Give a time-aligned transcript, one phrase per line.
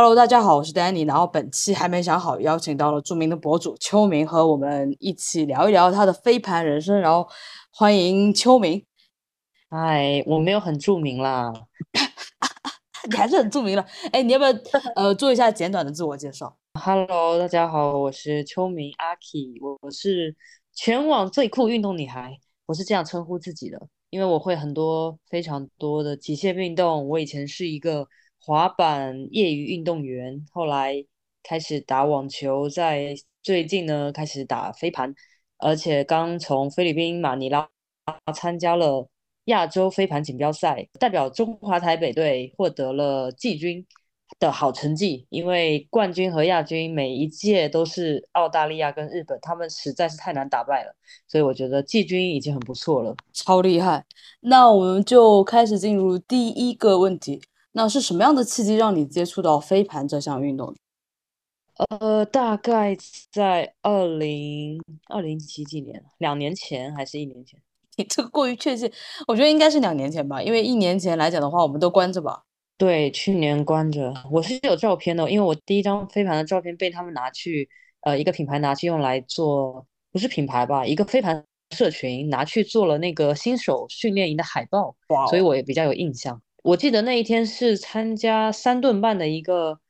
[0.00, 1.04] Hello，大家好，我是 Danny。
[1.04, 7.00] 然后本期还没想好，邀请到了著名的博主秋明和我们一起聊一聊他的飞盘人生。
[7.00, 7.28] 然后
[7.72, 8.86] 欢迎秋明。
[9.70, 11.52] 哎，我没有很著名啦，
[13.10, 13.84] 你还是很著名了。
[14.12, 14.52] 哎，你要不要
[14.94, 20.32] 呃做一下简短的自我介绍？Hello，大家好，我是秋明阿 K，我是
[20.76, 27.08] 全网最酷运动女孩，我是这样称呼自己的，因为我会很多非常多的极限运动。
[27.08, 28.06] 我以前是一个
[28.40, 31.04] 滑板业余运动员，后来
[31.42, 35.14] 开始打网球，在最近呢开始打飞盘，
[35.58, 37.68] 而且刚从菲律宾马尼拉
[38.34, 39.08] 参加了。
[39.48, 43.82] 亚洲飞盘锦标赛代表中华台北队获得了季军
[44.38, 50.94] 的好成绩，因为冠军和亚军每一届都是澳大利亚跟日本，他们实在是太难打败了，
[51.26, 54.04] 所以我觉得季军已经很不错了，超厉害。
[54.40, 57.40] 那我们就开始进入第一个问题，
[57.78, 60.74] 那是什么样的契机让你接触到飞盘这项运动？
[61.76, 62.96] 呃，大概
[63.30, 67.60] 在二零二零几几年，两年前还是一年前？
[67.96, 68.90] 你这个过于确切，
[69.28, 72.42] 我觉得应该是两年前吧，因为一年前来讲的话，我们都关着吧。
[72.76, 74.12] 对，去年关着。
[74.28, 77.68] 我是有照片的，因为我第一张飞盘的照片被他们拿去，
[78.00, 84.96] 呃，一个品牌拿去用来做，不是品牌吧，一个飞盘社群拿去做了那个新手训练营的海报，
[85.30, 86.42] 所以我也比较有印象。
[86.62, 89.80] 我记得那一天是参加三顿半的一个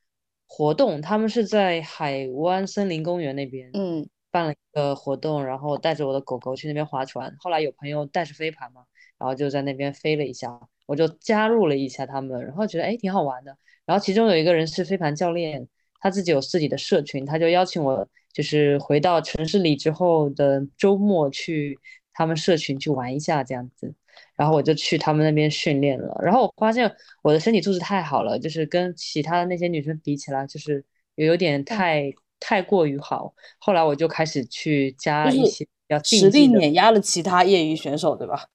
[0.47, 3.70] 活动，他们是在海湾森林公园那边。
[3.75, 4.08] 嗯。
[4.30, 7.34] 办了一个活动，然后带着我的狗狗去那边划船。
[7.38, 8.83] 后来有朋友带着飞盘嘛，
[9.16, 13.56] 然后就在那边飞了一下，我就加入了一下他们，然后觉得哎挺好玩的。
[13.86, 15.66] 然后其中有一个人是飞盘教练，
[15.98, 21.78] 他自己有自己的社群，他就邀请我，就是回到城市里之后的周末去
[22.12, 23.94] 他们社群去玩一下这样子。
[24.39, 26.91] 然后我就去他们那边训练了，然后我发现
[27.22, 30.82] 我的身体素质太好了，就是跟其他的那些女生比起来，就是
[31.16, 32.10] 有点太。
[32.41, 38.47] 太过于好，后来我就开始去加一些比较实力碾压了其他业余选手，对吧？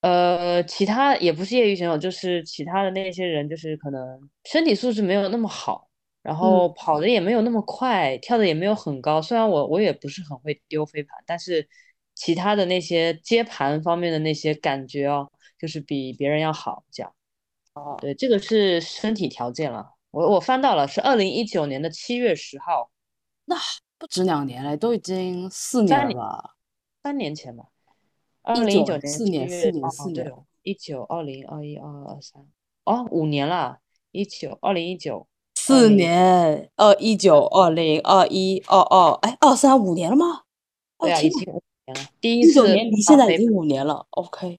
[0.00, 5.88] 呃，其他也不是业余选手，就是其他的那些人，就是可能身体素质没有那么好，
[6.20, 9.22] 然后跑的也没有那么快，跳的也没有很高。
[9.22, 11.68] 虽然我我也不是很会丢飞盘，但是
[12.16, 16.82] 其他的那些接盘方面的那些感觉哦，就是比别人要好。
[16.90, 17.12] 这样，
[17.74, 19.92] 哦，对，这个是身体条件了。
[20.10, 22.90] 我我翻到了，是二零一九年的七月十号。
[23.44, 23.54] 那
[23.98, 26.54] 不止两年了，都已经四年了，
[27.02, 27.66] 三年前吧。
[28.42, 30.32] 二零一九年四年，四年，四年，
[30.62, 32.46] 一九二零二一二二二三，
[32.84, 33.78] 哦，五年了，
[34.10, 40.44] 一九二零一九四年，二一九二零二一二二，哎，二三五年了吗？
[40.98, 41.62] 对啊，已经五年了。
[42.20, 44.06] 第一九年离现在已经五年了。
[44.10, 44.58] OK，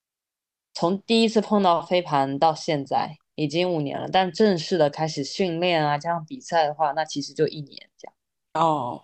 [0.74, 8.14] 从第一次碰到飞盘到现在已经五年了，但正式的开始训练啊，加上比赛的话，那其实就一年这样。
[8.54, 9.04] 哦，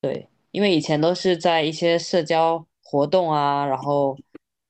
[0.00, 4.16] 对，因为以前都是在一些社交活动啊，然后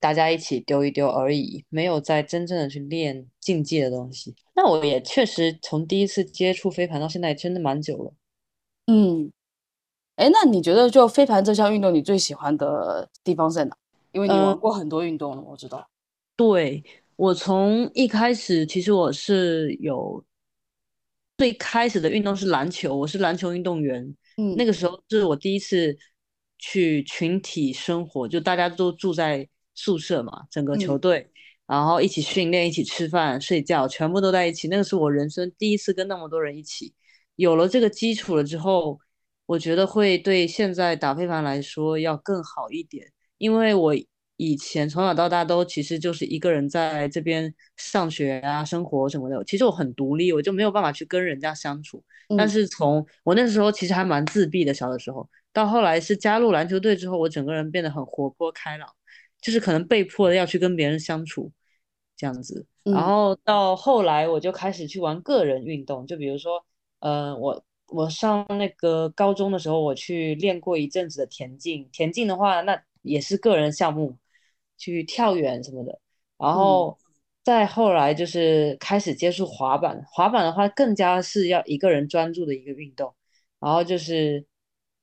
[0.00, 4.34] 大家一起丢一丢而已，没有在真正的去练竞技的东西。
[4.54, 8.12] 那我也确实从第一次接触飞盘到现在，真的蛮久了。
[8.86, 9.30] 嗯，
[10.18, 13.76] 哎，那你觉得就飞盘这项运动，你最喜欢的地方在哪？
[14.10, 15.88] 因为你玩过很多运动了，我知道。
[16.34, 16.82] 对
[17.14, 20.24] 我从一开始，其实我是有。
[21.36, 24.02] 最开始的运动是篮球，我是篮球运动员。
[24.38, 25.96] 嗯，那个时候是我第一次
[26.58, 31.30] 去群体生活，就大家都住在宿舍嘛，整个球队，
[31.64, 34.66] 然后一起训练、一起吃饭、睡觉，全部都在一起。
[34.66, 36.92] 那个是我人生第一次跟那么多人一起。
[37.36, 38.98] 有了这个基础了之后，
[39.48, 43.94] 我觉得会对现在打飞盘来说要更好一点，因为我。
[44.40, 49.42] 以前从小到大都其实就是一个人在这边上学啊、生活什么的。
[49.44, 52.00] 其实我很独立，我就没有办法去跟人家相处。
[52.36, 58.88] 但是从我那时候其实还蛮自闭的，小的时候，到后来是加入篮球队之后，我整个人变得很活泼开朗，
[59.42, 61.50] 就是可能被迫的要去跟别人相处
[62.16, 62.64] 这样子。
[62.84, 66.64] 然后到后来我就开始去玩个人运动，就比如说，
[67.00, 71.88] 呃，我我上那个高中的时候，我去练过一阵子的田径。
[71.92, 74.16] 田径的话，那也是个人项目。
[74.80, 76.00] 去跳远什么的，
[76.36, 76.96] 然后
[77.42, 80.00] 再后来就是开始接触滑板。
[80.08, 83.12] 滑板的话，更加是要一个人专注的一个运动。
[83.58, 84.46] 然后就是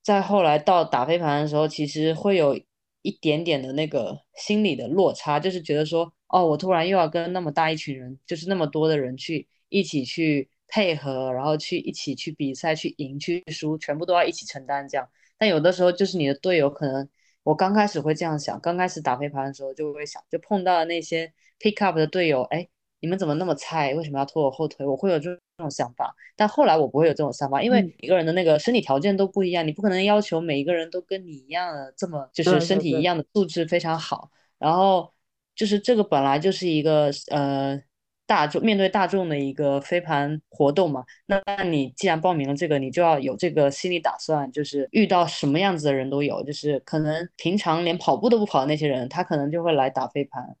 [0.02, 2.58] 再后来到打飞盘的时候，其实会有
[3.02, 15.08] 一点点的那个心理的落差，就是觉得说，哦，我突然又要跟那么大一群人，就是那么多的人去一起去配合，然后去一起去比赛，去赢去输，全部都要一起承担这样。
[15.38, 17.08] 但有的时候就是你的队友可能。
[17.46, 22.68] 我刚开始会这样想，刚开始打飞盘的时候就会想，就碰到那些 pick up 的队友，哎，
[22.98, 23.94] 你们怎么那么菜？
[23.94, 24.84] 为什么要拖我后腿？
[24.84, 26.12] 我会有这种想法。
[26.34, 34.28] 但后来我不会有这种想法，因为每个人的那个身体条件都不一样，你不可能要求每一个人都跟你一样的这么就是身体一样的素质非常好。
[34.58, 35.14] 然后
[35.54, 37.80] 就是这个本来就是一个呃。
[38.26, 50.56] 大众面对大众的一个飞盘活动嘛，那那你既然报名了这个，你就要有这个心理打算，就是遇到什么样子的人都有，就是可能平常连跑步都不跑的那些人，他可能就会来打飞盘。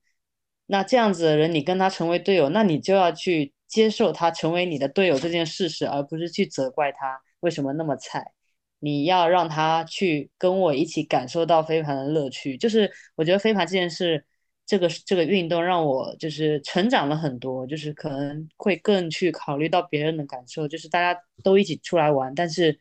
[0.66, 8.32] 那这样子的人，你跟他成为队友，那你就要去接受他成为你的队友这件事实，而不是去责怪他为什么那么菜。
[8.78, 14.24] 你要让他去跟我一起感受到飞盘的乐趣，就是我觉得飞盘这件事。
[14.66, 22.76] 这个这个运动让我就是成长了很多，就是可能会更去考虑到别人的感受，就是大家都一起出来玩，但是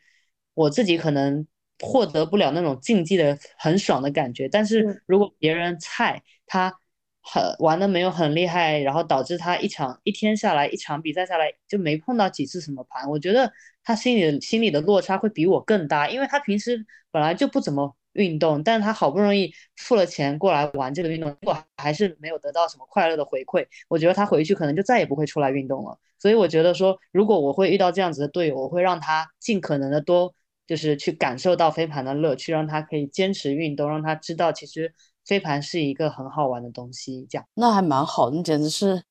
[0.56, 1.46] 我自己可能
[1.80, 4.50] 获得不了那种竞技的很爽的感觉。
[4.50, 6.74] 但是如果别人菜，他
[7.22, 13.54] 很玩的没有很厉害，然后导致他一场一天下来一场比赛下来就没碰到几次什么盘，我觉得
[13.84, 17.96] 他心里心里的落差会比我更大，因为他平时本来就不怎么。
[18.16, 23.66] 运动，但是他好不容易付了钱过来玩这个运动，结果还是没有得到什么快乐的回馈。
[23.88, 25.98] 我觉得他回去可能就再也不会出来运动了。
[26.18, 30.34] 所以我觉得说，如果我会遇到这样子的队友，我会让他尽可能的多，
[30.66, 34.94] 就是去感受到飞盘的乐趣，让他可以坚持运动，让他知道其实
[35.26, 37.28] 飞盘是一个很好玩的东西。
[37.30, 39.04] 这样那还蛮好的，你简直是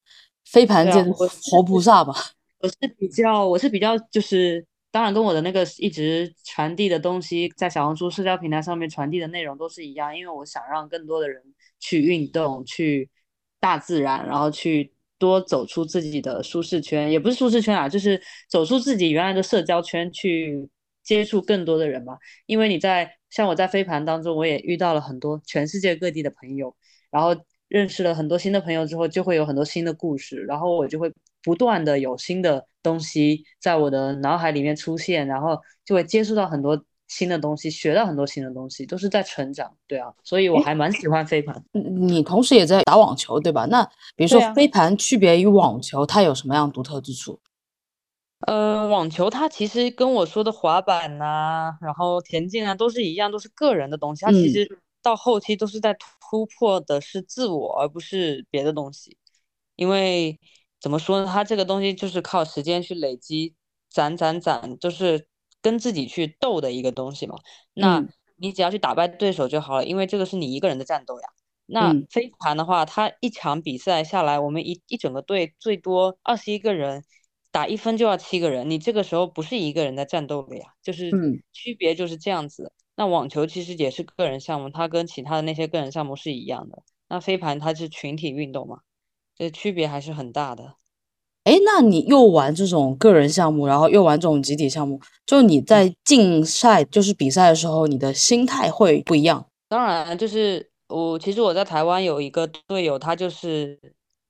[0.45, 2.15] 飞盘界的活菩萨吧？
[2.61, 4.67] 我是比较，我是比较就是。
[4.95, 11.43] 当然，跟我的那个一直传递的东西，在小红书社交平台上面传递的内容都是一样，因为我想让更多的人
[11.81, 13.11] 去运动，去
[13.59, 20.69] 大自然，然后去多走出自己的舒适圈，也不是舒适圈啊，就是走出自己原来的社交圈，去
[21.03, 22.17] 接触更多的人嘛。
[22.47, 26.77] 因为你在像我在飞盘当中，我也遇到了很多全世界各地的朋友，
[27.11, 27.35] 然后
[27.67, 31.13] 认识了很多新的朋友之后，就会有很多新的故事，然后我就会。
[31.45, 39.77] 不断的有新的东西在我的脑海里面出现，然后就会接触到很多新的东西，学到很多新的东西，都是在成长。
[39.87, 41.63] 对啊，所以我还蛮喜欢飞盘。
[41.73, 43.67] 你同时也在打网球，对吧？
[43.67, 43.85] 那
[44.17, 47.39] 比如说飞盘区别于网球，它有什么样独特之处？
[48.47, 54.25] 呃，网球它其实跟我说的滑板呐，然后田径啊，都是一样，都是个人的东西。
[54.25, 54.67] 它其实
[55.03, 59.19] 到后期都是在突破的是自我，而不是别的东西，
[59.77, 60.41] 因为。
[60.85, 61.27] 怎么说呢？
[61.27, 63.55] 它这个东西就是靠时间去累积，
[63.89, 65.27] 攒攒攒，就是
[65.63, 67.37] 跟自己去斗的一个东西嘛。
[67.73, 68.05] 那
[68.37, 71.27] 你只要去打败对手就好了，因为这个是你一个人的战斗呀。
[71.65, 77.03] 那飞盘的话，它一场比赛下来，我们一一整个队最多二十一个人，
[77.51, 81.11] 打一分就要七个人，你这个时候不是一个人在战斗了呀，就是
[81.55, 82.75] 区别就是这样子。
[82.95, 86.83] 那网球其实也是个人项目，它跟其他的那些个人项目是一样的。
[87.09, 88.81] 那飞盘它是群体运动嘛。
[89.37, 90.77] 这区别还是很大的，
[91.43, 99.47] 哎，那你又玩这种个人项目，然后又玩这种集体项目，就你在竞赛，就是比赛的时候，你的心态会不一样。
[99.69, 103.79] 当然，就是我其实我在台湾有一个队友，他就是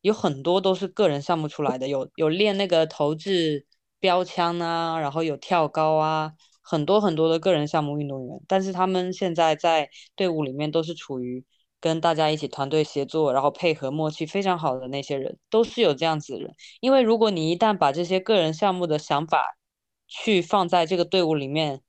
[0.00, 3.66] 有很多都是个人项目出来的，有有练那个投掷
[4.00, 11.44] 标枪啊，然后有跳高啊，很多很多的个人项目运动员，但是他们现在在队伍里面都是处于。
[11.84, 16.54] 跟大家一起团队协作，然后配合默契非常好的那些人，都是有这样子的人。
[16.80, 19.58] 因为如果你一旦把这些个人项目的想法
[20.08, 21.82] 去放在这个队伍里面，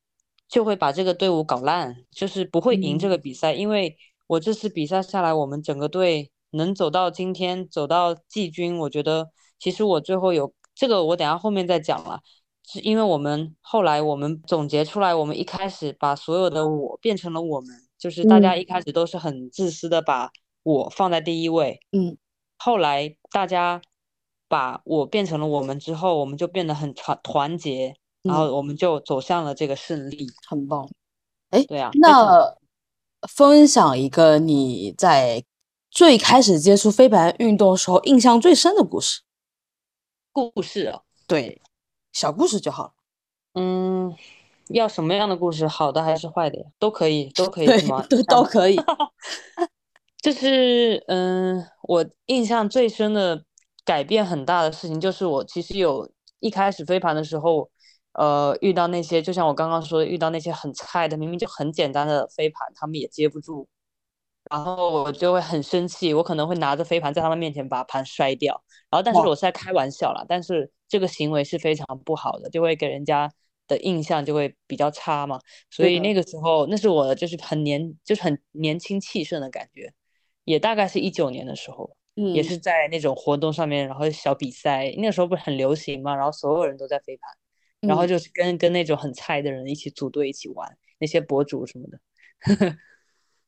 [0.50, 3.54] 就会把这个队伍搞烂，就是不会赢这个比赛。
[3.54, 3.96] 因为
[4.28, 12.20] 我这次比赛下来，我们整个队能走到今天，走到季军，我觉得其实我最后有这个，我等下后面再讲了。
[12.68, 17.85] 是因为我们后来我们总结出来，我们一开始把所有的我变成了我们。
[17.98, 20.32] 就是大家一开始都是很自私的，把
[20.64, 21.80] 我放在第一位。
[21.92, 22.18] 嗯，
[22.58, 23.82] 后来大家
[24.48, 30.28] 把我变成了我们之后，我们就变得很团团结，然后我们就走向了这个胜利。
[30.48, 30.90] 很棒。
[31.52, 31.90] 哎，对啊。
[31.94, 32.56] 那
[33.28, 35.44] 分享一个你在
[35.90, 39.22] 最开始接触飞盘运动时候印象最深的故事。
[40.32, 41.02] 故事啊？
[41.28, 41.62] 对，
[42.12, 42.94] 小故事就好了。
[43.54, 44.16] 嗯。
[44.70, 45.68] 要什么样的故事？
[45.68, 46.66] 好的还是坏的呀？
[46.80, 48.06] 都可以，都可以，是吗？
[48.10, 48.76] 都都可以。
[50.24, 53.44] 就是嗯，我印象最深的
[53.84, 57.70] 改变很大的事情，就是我其实有一开始飞盘的时候，
[58.14, 63.68] 呃，遇到那些就像我刚刚说的，遇到那些很菜的，明明就很简单的飞盘，他们也接不住，
[64.50, 73.32] 然后我就会很生气，我可能会拿着飞盘在他们面前把盘摔掉，然后但是我是在开玩笑啦，但是这个行为是非常不好的，就会给人家。
[73.68, 79.94] 的印象就会比较差嘛，所以那个时候，那是我就是很年，就是很年轻气盛的感觉，
[80.44, 81.96] 也大概是一九年的时候，
[82.34, 92.00] 也是在那种活动上面，然后小比赛，那个时候不是很流行嘛，然后所有人都在飞盘，然后就是跟跟那种很菜的人一起组队一起玩，那些博主什么的，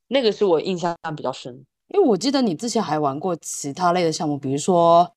[0.08, 1.66] 那个是我印象比较深。
[1.90, 5.16] 因为我记得你之前还玩过其他类的项目，比如说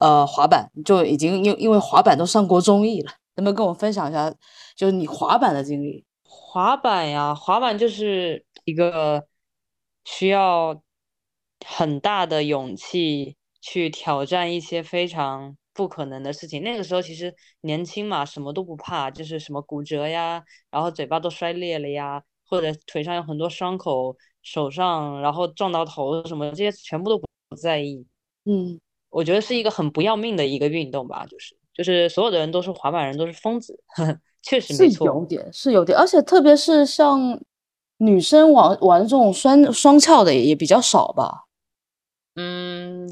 [0.00, 4.32] 呃滑板，就已经因因为滑板都上过综艺了，能不能跟我分享一下，
[4.76, 6.04] 就是你滑板的经历？
[6.22, 9.26] 滑板呀，滑板就是一个
[10.04, 10.82] 需要
[11.66, 16.62] 很大的勇气去挑战一些非常不可能的事情。
[16.62, 28.06] 那个时候其实年轻嘛，什么都不怕，就是什么骨折呀，然后嘴巴都摔裂了呀，或者腿上有很多伤口，手上然后撞到头什么，这些全部都不在意。
[28.44, 33.78] 嗯，我觉得是一个很不要命的一个运动吧，就是就是所有的人都是滑板人，都是疯子。
[34.42, 37.40] 确实没错，是有点，是有点，而且特别是像
[37.98, 41.44] 女生玩玩这种双双翘的也比较少吧。
[42.34, 43.08] 嗯，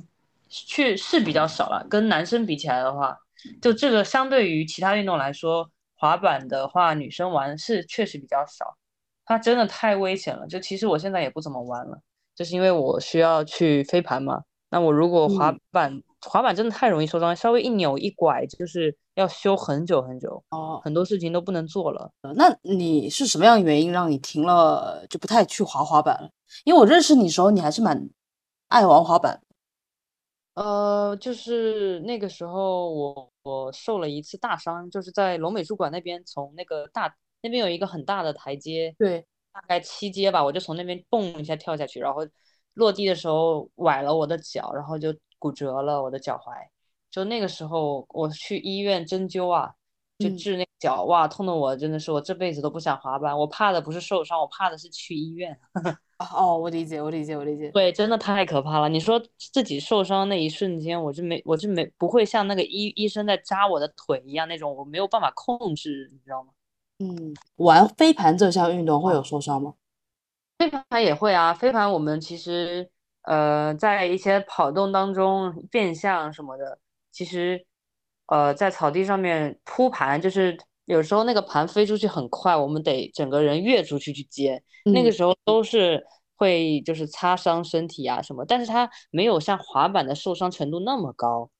[0.49, 1.87] 确是比较少了。
[1.89, 3.17] 跟男生比起来的话，
[3.63, 8.77] 就这个相对于其他运动来说，滑板的话，女生玩是确实比较少。
[9.25, 10.47] 它真的太危险了。
[10.49, 12.01] 就其实我现在也不怎么玩了，
[12.35, 14.43] 就是因为我需要去飞盘嘛。
[14.71, 22.13] 那我如果滑板，滑板真的太容易受伤，稍微一扭一拐就是要修很久很久哦，很多事情都不能做了。
[22.37, 26.31] 那你是什么样的原因让你停了就不太去滑滑板了？
[26.65, 28.11] 因为我认识你时候你还是蛮
[28.69, 29.41] 爱玩滑板。
[30.55, 42.27] 呃，就是那个时候我我受了一次大伤，就是在龙美术馆那边，从那个大那边有一个很大的台阶，对，大概七阶吧，我就从那边蹦一下跳下去，然后
[42.75, 45.15] 落地的时候崴了我的脚，然后就。
[45.41, 46.69] 骨折了我的脚踝，
[47.11, 49.75] 就那个时候我去医院针灸啊，
[50.19, 53.37] 就治那脚，哇，痛的我真的是我这辈子都不想滑板。
[53.37, 55.59] 我怕的不是受伤，我怕的是去医院。
[56.19, 57.71] 哦，我理解，我理解，我理解。
[57.71, 58.89] 对，真的太可怕了。
[58.91, 66.51] 你说自己受伤那一瞬间，我就没，我就没不会像那个医医生在扎我的腿一样那种，我没有办法控制，你知道吗？
[66.99, 69.73] 嗯，玩飞盘这项运动会有受伤吗？
[70.59, 72.91] 飞盘也会啊，飞盘我们其实。
[73.23, 76.79] 呃，在一些跑动当中变向什么的，
[77.13, 77.67] 其实，
[78.27, 86.05] 呃，在草地上面铺盘，就是有时候那个盘飞出去很快，我们得整个人跃出去去接，那个时候都是
[86.37, 91.51] 会就是擦伤身体啊什么，但是它没有像滑板的受伤程度那么高。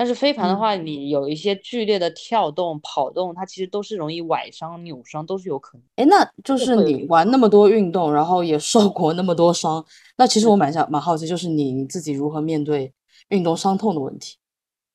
[0.00, 5.84] 但是飞盘的话，你有一些剧烈的跳动、跑动，它其实都是容易崴伤、扭伤，都是有可能。
[5.96, 9.84] 哎，那就是你玩那么多运动，然后也受过那么多伤，
[10.16, 12.90] 那其实我蛮想蛮好奇，就是你你自己如何面对
[13.28, 14.38] 运动伤痛的问题？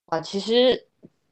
[0.07, 0.88] 啊，其实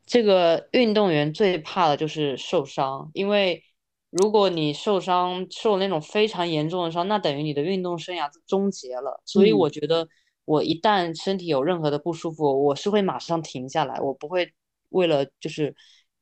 [0.05, 3.63] 这个运动员最怕的就是受伤，因为
[4.11, 9.19] 如果你受伤受那种非常严重的伤，那等于你的运动生涯终结了。
[9.25, 10.07] 所以我觉得。
[10.45, 14.53] 我一旦身体有任何的不舒服，我是会马上停下来，我不会
[14.89, 15.75] 为了就是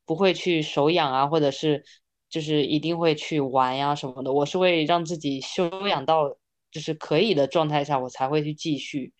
[0.06, 1.84] 不会去手痒啊，或者是
[2.28, 6.36] 就是一定会去玩呀什么的，我是会让自己休养到
[6.70, 9.12] 就是可以的状态下，我才会去继续。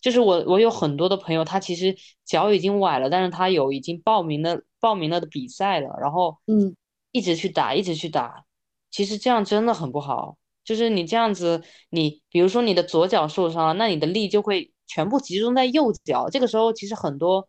[0.00, 6.74] 就是我我有很多的朋友，他其实脚已经崴了，但是他有已经报名了报名了的比赛了，然后嗯
[7.12, 8.44] 一直去打一直去打，
[8.90, 10.38] 其实这样真的很不好。
[10.62, 16.28] 就是你这样子，你比如说你的左脚受伤了，那你的力就会全部集中在右脚。
[16.28, 17.48] 这个时候，其实很多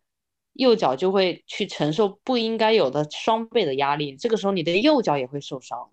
[0.54, 4.16] 右脚就会去承受不应该有的双倍的压力。
[4.16, 5.90] 这个时候，你的右脚也会受伤，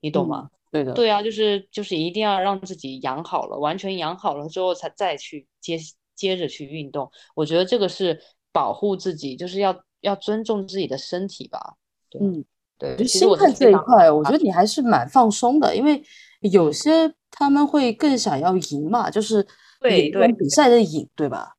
[0.00, 0.48] 你懂吗？
[0.72, 0.92] 对的。
[0.94, 5.78] 对啊，就是就是一定要让自己养好了，完全养好了之后，才再去接
[6.16, 7.08] 接着去运动。
[7.36, 8.18] 我觉得这个是
[8.50, 11.74] 保护自己，就是要要尊重自己的身体吧。
[12.18, 12.44] 嗯，
[12.78, 12.96] 对。
[13.04, 16.02] 其实态这一块，我觉得你还是蛮放松的，因为。
[16.50, 19.46] 有些他们会更想要赢嘛，就是
[19.80, 21.54] 对对比赛的赢，对吧？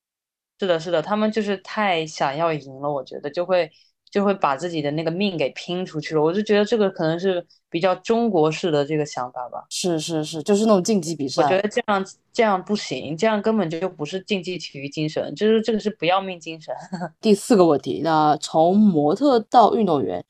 [0.60, 3.70] 是的，是的，他们就是太想要赢了，我觉得就会
[4.10, 6.22] 就会把自己的那个命给拼出去了。
[6.22, 9.66] 我就觉得这个可能是比较中国式的这个想法吧。
[9.70, 11.44] 是是是，就是那种竞技比赛。
[11.44, 16.74] 我觉得这样这样不行，这样根本就不是竞技体育精神，就是这个是不要命精神。
[17.20, 20.24] 第四个问题，那从模特到运动员。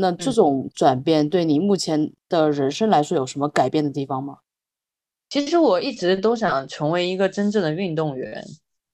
[0.00, 4.38] 那这种转变对你目前的人生来说有什么改变的地方吗？
[5.28, 8.44] 其实我一直都想成为一个真正的运动员，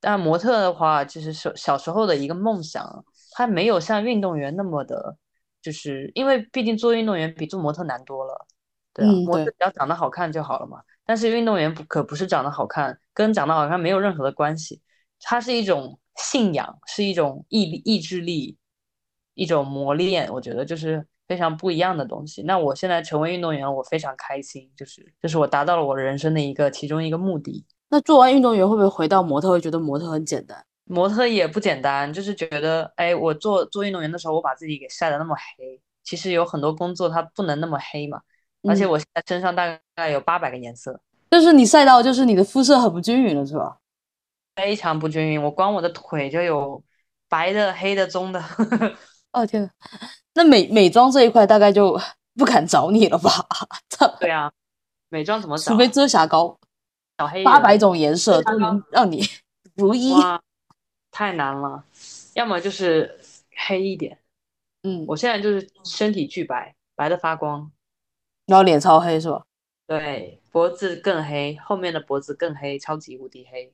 [0.00, 5.18] 但模特的话，就是小小时候的一个梦想，它没有像运动员那么的，
[5.60, 8.46] 就是因为毕竟做运动员比做模特难多了，
[8.94, 10.80] 对啊，模特只要长得好看就好了嘛。
[11.04, 14.80] 但是运动员不可不是长得好看，跟长得好看没有任何的关系，
[15.20, 18.56] 它是一种信仰，是一种意意志力。
[19.34, 22.42] 一种磨练，我觉得就是非常不一样的东西。
[22.42, 27.64] 那我现在成为运动员，我非常开心，就是就是我达到了我人生的一个其中一个目的。
[27.88, 30.64] 那做完运动员会不会回到模特，会觉得模特很简单？
[30.84, 38.20] 模特也不简单，就是觉得，哎，我做做运动员的时候，我把自己给晒得那么黑，其实有很多工作它不能那么黑嘛。
[38.68, 41.00] 而且我现在身上大概有八百个颜色，
[41.30, 43.78] 就是你晒到，就是你的肤色很不均匀了，是吧？
[44.56, 46.82] 非常不均匀，我光我的腿就有
[47.28, 48.42] 白的、黑的、棕的。
[49.34, 49.70] 哦天，
[50.34, 52.00] 那美美妆这一块大概就
[52.34, 53.30] 不敢找你了吧？
[54.20, 54.50] 对啊，
[55.08, 55.72] 美妆怎么找？
[55.72, 56.58] 除非遮瑕膏，
[57.18, 59.22] 小黑八百种颜色都能让你
[59.74, 60.14] 如一。
[61.10, 61.84] 太难了，
[62.34, 63.20] 要么就是
[63.68, 64.18] 黑一点，
[64.82, 67.70] 嗯，我现在就是身体巨白，白的发光，
[68.46, 69.44] 然后脸超黑是吧？
[69.86, 73.72] 对，脖子更黑，后面的脖子更黑，超级无敌黑。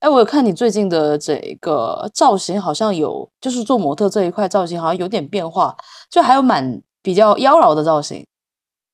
[0.00, 5.76] 哎，我有看你最近的这个造型，好像有就是做模特这一块造型好像有点变化，
[6.10, 8.26] 就还有蛮比较妖娆的造型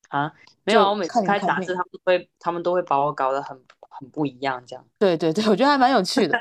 [0.09, 0.31] 啊。
[0.63, 3.59] 没有，我每次拍杂志，他们会他们都会把我搞得很。
[3.95, 4.83] 很不一样，这样。
[4.97, 6.35] 对对对，我觉得还蛮有趣的。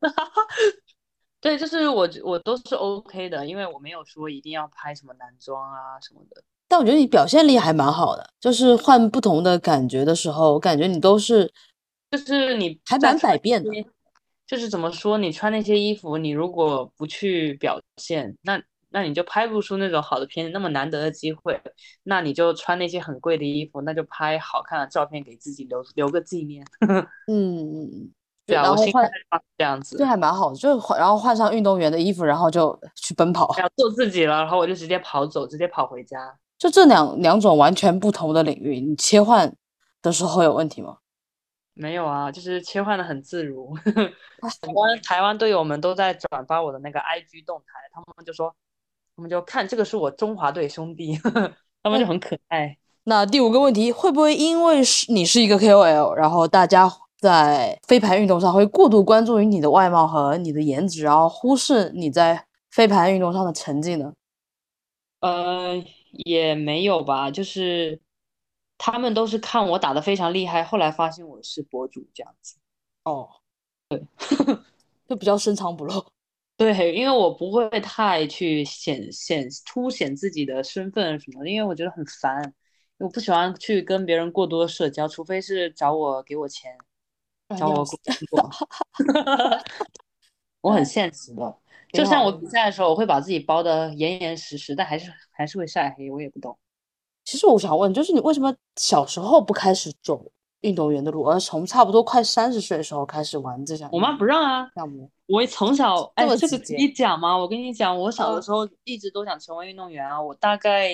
[1.38, 6.42] 对，就是我我都是 OK 的，因为我没有说一定要拍什么男装啊什么的。
[6.66, 11.52] 但我觉得你表现力还蛮好的，就是换不同的感觉的时候，我感觉你都是，
[12.12, 13.70] 就是你还蛮百变的。
[14.46, 18.62] 就是怎么说，你穿那些衣服，你如果不去表现，那。
[18.94, 21.58] 那你就拍不出那种好的片子，那么难得的机会，
[22.02, 26.62] 那你就穿那些很贵的衣服，那就拍好看的照片给自己留留个纪念。
[26.86, 28.10] 嗯 嗯，
[28.44, 29.10] 对啊，然后换
[29.56, 36.18] 这样子，这还蛮好的，就然后换上运动员的衣服，然后就去奔跑，要做自己了，然后我就直接跑走，直接跑回家。
[36.58, 39.50] 就这两两种完全不同的领域，你切换
[40.02, 40.98] 的时候有问题吗？
[41.74, 43.76] 没有啊，就是切换的很自如。
[44.60, 48.54] 台湾台湾队友们都在转发我的那个 IG 动态，他们就说。
[49.14, 51.14] 他们就看这个是我中华队兄弟，
[51.84, 52.78] 他们就很可爱。
[53.04, 64.14] 那第五个问题，会不会因为是你是一个 KOL，然后大家在飞盘运动上会过度关注于你的外貌和你的颜值，然后忽视你在飞盘运动上的成绩呢？
[65.20, 65.84] 呃，
[66.24, 68.00] 也没有吧，就是
[68.84, 72.56] 他们都是看我打的非常厉害，后来发现我是博主这样子。
[73.04, 73.28] 哦，
[73.88, 74.04] 对，
[75.06, 76.04] 就比较深藏不露。
[76.58, 82.52] 对，因为我不会太去显显凸显自己的身份什么，因为我觉得很烦，
[82.98, 86.76] 我不喜欢去跟别人过多社交，除非是找我给我钱，
[87.56, 87.96] 找我工
[88.28, 88.50] 作。
[90.60, 91.56] 我很现实的，
[91.92, 96.58] 就像我比赛的时候，我会把自己包的严严实实，但还是还是会晒黑，我也不懂。
[97.24, 100.24] 其实我想问，就是你为什么小时候不开始走？
[100.62, 103.90] 运动员的路，而从差不多快三十岁的时候开始玩这项。
[103.92, 105.10] 我妈不让啊，项目。
[105.26, 107.36] 我从小哎，这个你讲吗？
[107.36, 110.22] 我跟你讲，我小的时候一直都想成为运动员啊。
[110.22, 110.92] 我大概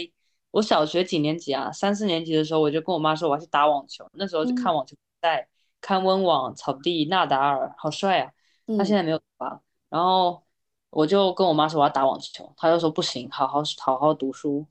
[0.52, 1.70] 我小学几年级啊？
[1.70, 4.08] 三四年级的时候，我就跟我妈说我要去打网球。
[4.14, 5.46] 那时候就看网球比赛，
[5.82, 8.32] 看温网、草地、纳达尔，好帅啊！
[8.78, 9.60] 他现在没有打。
[9.90, 10.42] 然后
[10.88, 14.64] 我就跟我妈说我要打网球，她就说不行，好好好好读书。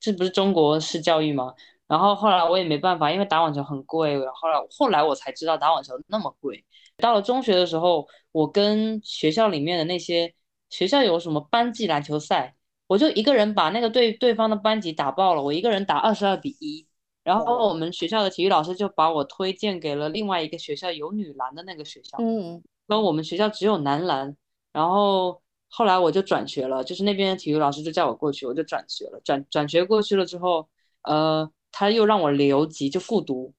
[0.00, 1.54] 这不是中国式教育吗？
[1.86, 4.18] 然后后来我也没办法，因为打网球很贵。
[4.18, 6.64] 后来后来我才知道打网球那么贵。
[6.96, 10.34] 到了中学的时候，我跟学校里面的那些
[10.68, 12.54] 学校有什么班级篮球赛，
[12.86, 15.42] 我就一个人把那个对对方的班级打爆了。
[15.42, 16.86] 我一个人打二十二比一。
[17.22, 22.16] 然后我们学校的体育老师就把我推荐给了另外一个学校有女篮的那个学校。
[22.18, 22.62] 嗯。
[22.88, 24.36] 跟我们学校只有男篮。
[24.72, 29.20] 然后后来我就转学了，就是那边的体育老师就叫我过去，我就转学了。
[29.24, 30.68] 转转学过去了之后，
[31.04, 31.50] 呃。
[31.72, 33.54] 他又让我留级，就复读，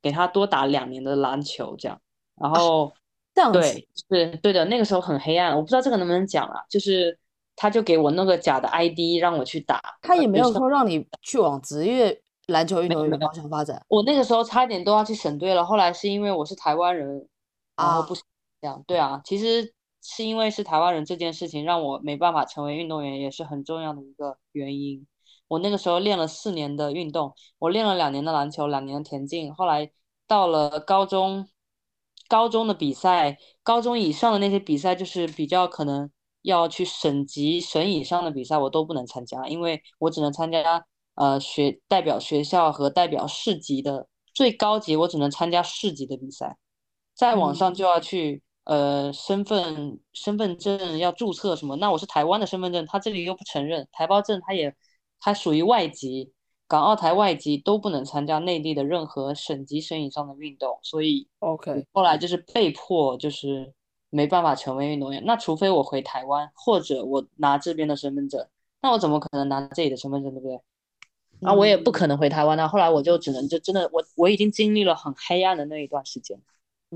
[0.00, 2.00] 给他多打两年的篮球，这样。
[2.40, 2.92] 然后，
[3.34, 4.64] 这样对，是对的。
[4.66, 6.62] 那个时候很黑暗，我不知道这个能不能讲啊。
[6.70, 7.18] 就是
[7.56, 13.84] 他就给我那个假的 ID 让我去打，他也没有说让你去往职业篮球运动员方向发展。
[13.88, 17.28] 我那个时候差一点都要去省队了，后来是因为我是台湾人，
[17.76, 18.22] 然后不这
[18.60, 18.80] 样。
[18.86, 19.74] 对啊，其实
[20.08, 25.06] 是因为是台湾人这件事情让我没办法成为运动员，也是很重要的一个原因。
[25.48, 29.52] 我那个时候练了四年的运动，我练了两年的篮球，两年的田径。
[29.52, 29.90] 后来
[30.26, 31.48] 到了高中，
[32.28, 36.10] 高中的比赛，高中以上的那些比赛，就是比较可能
[36.42, 46.56] 要去省级、省以上的比赛，我都不能参加，因为我只能参加呃学代表学校和代表市级的最高级，我只能参加市级的比赛。
[47.14, 54.76] 再往上就要去呃身份身份证要注册什么，那我是台湾的身份证，他这里又不承认，台胞证他也。
[55.18, 56.30] 他属于外籍，
[56.68, 63.72] 港澳台外籍都不能参加内地的任何省级省以上的运动，所以 OK，后来就是被迫，就是
[64.10, 65.24] 没办法成为运动员。
[65.24, 68.46] 那除非我回台湾，或者我拿这边的身份证，
[68.82, 70.60] 那我怎么可能拿这里的身份证，对不对？
[71.40, 72.58] 那我也不可能回台湾。
[72.58, 76.38] 那后来我就只能就真的，我我已经经历了很黑暗的那一段时间。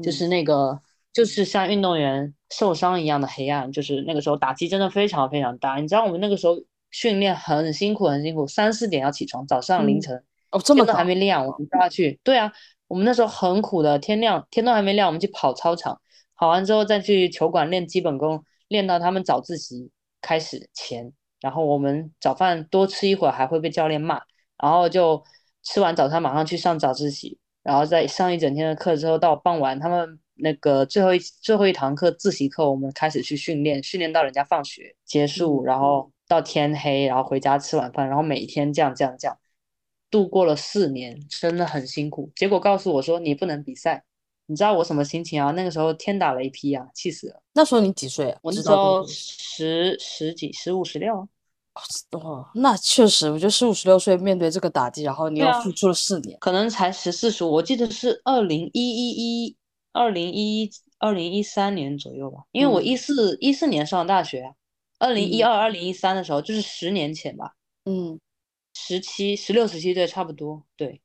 [0.03, 0.79] 就是那个
[1.13, 5.77] 就是像运动员受伤一样的黑暗，就是那个时候打击真的非常非常大。
[5.77, 6.57] 你知道我们那个时候
[6.91, 12.19] 训练很辛苦很辛苦，三四点要起床，早上凌晨哦这么早都还没亮，我们就要去。
[12.23, 12.53] 对啊，
[12.89, 16.01] 我们那时候很苦的，天亮天都还没亮，我们去跑操场，
[16.37, 24.21] 跑完之后再去球馆练基本功，练到他们早自习开始前，然后我们早饭多吃一会儿还会被教练骂，
[24.59, 25.23] 然后就。
[25.63, 39.39] 吃完早餐马上去上早自习，然后再上一整天的课之后，到傍晚他们那个最后一最后一堂课自习课，我们开始去训练，训练到人家放学结束，然后到天黑，然后回家吃晚饭，然后每天这样这样这样
[40.11, 42.31] 度过了四年，真的很辛苦。
[42.35, 44.05] 结果告诉我说你不能比赛，
[44.47, 45.51] 你知道我什么心情啊？
[45.53, 47.43] 那个时候天打雷劈啊，气死了。
[47.53, 48.39] 那时候你几岁啊？
[48.43, 51.29] 我那时候十十几，十五十六。
[52.11, 57.51] 哦，那确实，我觉得十五十六岁面对这个打击，然后你又付出了四年，可能才十四十五。
[57.53, 59.57] 我记得是二零一一一
[59.93, 64.55] 二零一二零一三年左右吧，因为我一四一四年上大学，
[64.99, 67.55] 二零一二二零一三的时候就是十年前吧。
[67.85, 68.21] 嗯，
[68.75, 71.01] 十七十六十七岁差不多，对，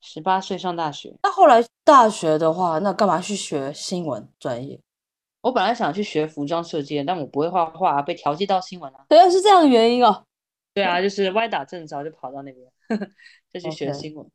[0.00, 1.14] 十八岁上大学。
[1.22, 4.80] 那后来大学的话，那干嘛去学新闻专业？
[5.42, 9.06] 我本来想去学服装设计，但我不会画画，被调剂到新闻了。
[9.08, 10.24] 对啊，是这样的原因哦。
[10.74, 12.68] 对啊，就是歪打正着就跑到那边，
[13.52, 14.28] 就去学新闻。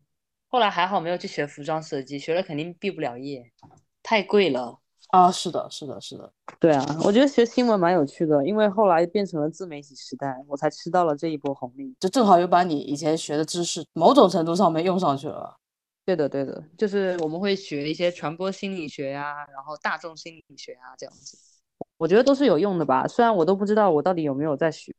[0.48, 3.52] 后来还好没有去学服装设计，学了肯定毕不了业，
[4.04, 4.80] 太贵了。
[5.10, 6.32] 啊，是的，是的，是的。
[6.58, 15.58] 对啊，我觉得学新闻蛮有趣的，因为后来变成了自媒体时代，我才吃到了这一波红利，就正好又把你以前学的知识某种程度上面用上去了。
[16.06, 21.38] 对的，对的，就是我们会学一些传播心理学呀，然后大众心理学啊，这样子，
[21.98, 23.06] 我觉得都是有用的吧。
[23.06, 24.94] 虽然我都不知道我到底有没有在学，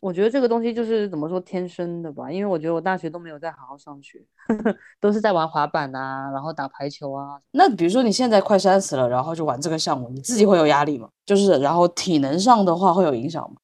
[0.00, 4.24] 我觉得这个东西就是怎么说天生的吧，因为我觉得我大学都没有在好好上学，
[4.98, 7.40] 都是在玩滑板啊，然后打排球啊。
[7.52, 11.08] 那比如说你现在快三十了，然后就玩这个项目，你自己会有压力吗？
[11.24, 13.56] 就是然后体能上的话会有影响吗？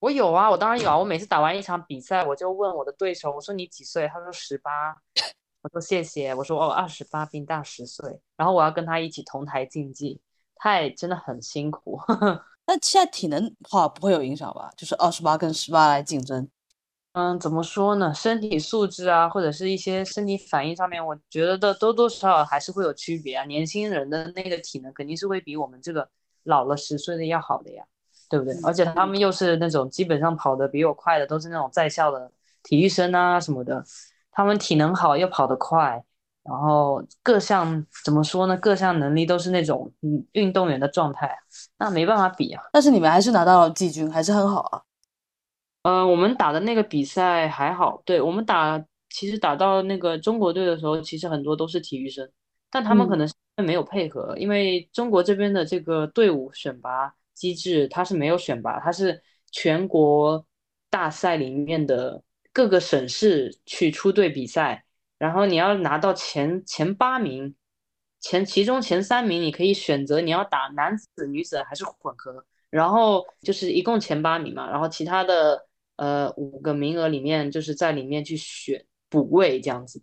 [0.00, 0.98] 我有啊，我当然有啊。
[0.98, 4.08] 我每次打完一场比赛，我就问我的对手，我说你几岁？
[4.08, 4.96] 他说十八。
[5.62, 10.18] 我说谢谢，我说哦二十八，比你大十岁，然后我要跟他一起同台竞技，
[10.54, 12.00] 他也真的很辛苦。
[12.72, 14.70] 那现在体能话不会有影响吧？
[14.76, 16.48] 就是二十八跟十八来竞争。
[17.14, 18.14] 嗯，怎么说呢？
[18.14, 23.44] 身体素质啊，或者是一些身体反应上面，我觉得的多多少少还是会有区别啊。
[23.46, 26.08] 年轻人的那个体能肯定是会比我们这个
[26.44, 27.82] 老了十岁的要好的呀，
[28.28, 28.54] 对不对？
[28.62, 32.30] 而且他们又是那种基本上跑得比我快的，都是那种在校的
[32.62, 33.84] 体育生啊什么的。
[34.30, 36.04] 他们体能好又跑得快，
[36.42, 38.56] 然后各项怎么说呢？
[38.56, 41.38] 各项能力都是那种嗯运动员的状态，
[41.78, 42.62] 那没办法比啊。
[42.72, 44.82] 但是你们还是拿到了季军，还是很好啊。
[45.82, 52.28] 呃，我们打的那个比赛还好，对我们打其实打到那个中国队的时候，其实很多都是体育生，
[52.70, 60.44] 但他们可能是没有配合，因为中国这边的这个队伍选拔机制它是没有选拔，它是全国
[60.88, 62.22] 大赛里面的。
[62.52, 64.84] 各个省市去出队比赛，
[65.20, 67.54] 然后你要拿到前前八名，
[68.20, 80.02] 前其中前三名你可以选择你要打男子、女子还是混合，然后就是一共前八名嘛，然后其他的呃五个名额里面就是在里面去选补位这样子。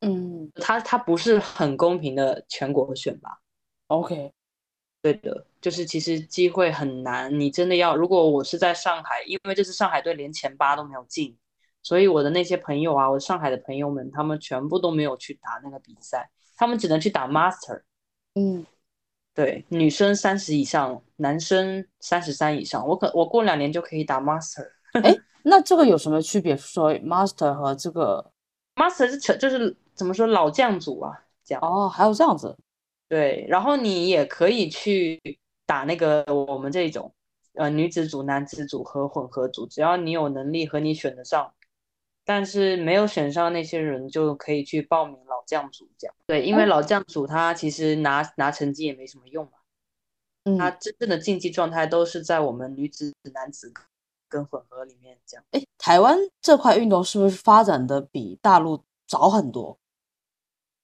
[0.00, 3.40] 嗯，他他不是很公平的全国选拔。
[3.86, 4.30] OK，
[5.00, 11.34] 对的，就是其实机会很难，你真的要如果我是在上海，因为这次上海队连前八都没有进。
[11.82, 17.82] 所以我的那些朋友啊，我上海的朋友们，他们全部都没有去打那个比赛，他们只能去打 Master。
[18.34, 18.66] 嗯，
[19.34, 22.86] 对，女生三十以上，男生三十三以上。
[22.86, 24.66] 我可我过两年就可以打 Master。
[25.02, 26.56] 哎， 那这个有什么区别？
[26.56, 28.30] 说 Master 和这个
[28.76, 31.12] Master 是成就是怎么说老将组啊？
[31.42, 32.56] 这样哦，还有这样子。
[33.08, 35.18] 对，然后你也可以去
[35.66, 37.12] 打那个我们这种
[37.54, 41.52] 呃女子组、男子组和混合组，只要你有能力和你选得上。
[42.24, 53.72] 但是没有选上那些人就可以去报名老将组，这样对，因为老将组他其实拿拿成绩也没什么用嘛，他真正的竞技状态都是在我们女子、男子
[54.28, 55.44] 跟混合里面这样。
[55.50, 59.76] 哎，台湾这块运动是不是发展的比大陆早很多？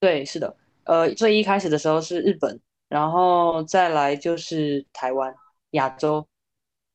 [0.01, 5.33] 对，是的，呃，最一开始的时候是日本，然后再来就是台湾、
[5.71, 6.27] 亚洲，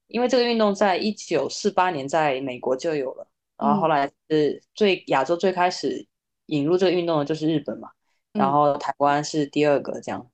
[0.08, 3.27] 因为这个运动在一九四八年在美国就有了。
[3.62, 6.08] 然后后来是最亚洲最开始
[6.47, 7.89] 引入这个运动的就是日本嘛，
[8.34, 10.28] 然后台湾是第二个这样，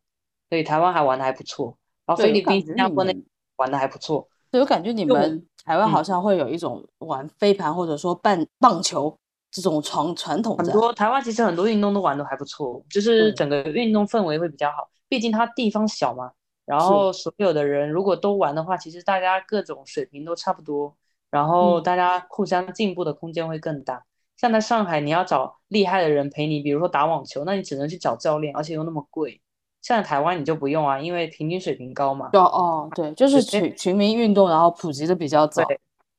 [0.49, 3.13] 所以台湾还玩的还不错，然后菲律宾、新加坡那
[3.57, 4.27] 玩的还不错。
[4.49, 9.19] 对我感觉你们台湾好像会有一种玩飞盘或者说棒棒球
[9.51, 10.57] 这种传传统。
[10.57, 14.89] 很多台湾其实很多运动都玩的还不错，就是整个运动氛围会比较好。
[15.09, 16.31] 毕竟它地方小嘛，
[16.65, 20.95] 然后所有的人如果都玩的话，其实大家各种水平都差不多，
[21.29, 24.03] 然后大家互相进步的空间会更大。
[24.37, 29.41] 像在上海，你要找厉害的人陪你，比如说打网球，那你只能去找教练，而且又那么贵。
[29.81, 32.29] 像台湾你就不用啊，因为平均水平高嘛。
[32.33, 35.63] 哦哦，对，就是群全民运动，然后普及的比较早。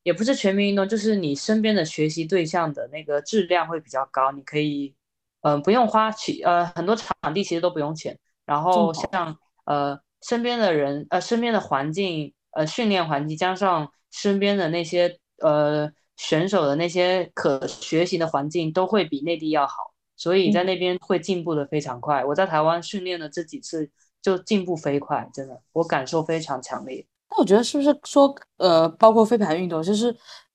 [0.05, 4.95] 也不是全民运动，就是你身边的学习对象的那个质量会比较高，你可以，
[5.43, 8.19] 嗯，不用花去，呃，很多场地其实都不用钱。
[8.47, 19.75] 然后像呃身边的人，呃身边的环境，呃训练环境，加上身边的那些呃选手的那些可学习的环境，都会比内地要好。
[20.17, 22.25] 所以在那边会进步的非常快。
[22.25, 23.89] 我在台湾训练的这几次
[24.21, 27.07] 就进步飞快，真的，我感受非常强烈。
[27.31, 30.13] 那我觉得是不是说，呃，包括飞盘运动，就是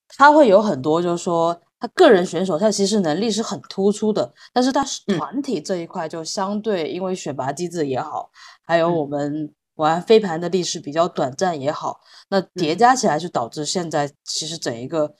[0.09, 8.29] 他会有很多，就是说他个人选手他其实能力是很突出的，但是他是团体这一块就相对因为选拔机制也好，
[8.65, 15.13] 还有我们玩飞盘的历史比较短暂也好，那叠加起来就导致现在其实整一个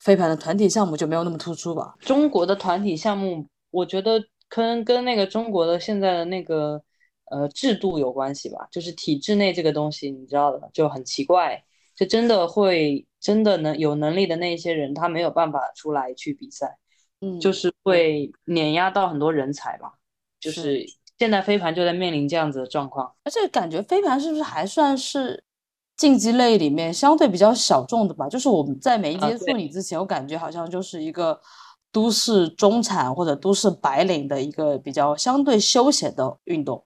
[0.00, 1.94] 飞盘的团体项目就没有那么突出吧？
[2.00, 3.48] 中国的团体项目。
[3.72, 6.82] 我觉得可能跟那个中国的现在的那个
[7.30, 11.62] 呃制度有关系吧，就是体制内这个东西，你知道的就很奇怪，
[11.94, 16.78] 就真的会真的能有能力的那些人，他没有办法出来去比赛，
[17.20, 19.92] 嗯，就是会碾压到很多人才吧，
[20.40, 20.86] 就是
[21.18, 25.42] 现在飞盘就在面临这样子的状况，而且感觉飞盘是不是还算是
[25.96, 28.28] 竞技类里面相对比较小众的吧？
[28.28, 31.40] 就是我们在没接触你之前，我感觉好像就是一个。
[31.92, 36.84] 都市中产或者都市白领的一个比较相对休闲的运动，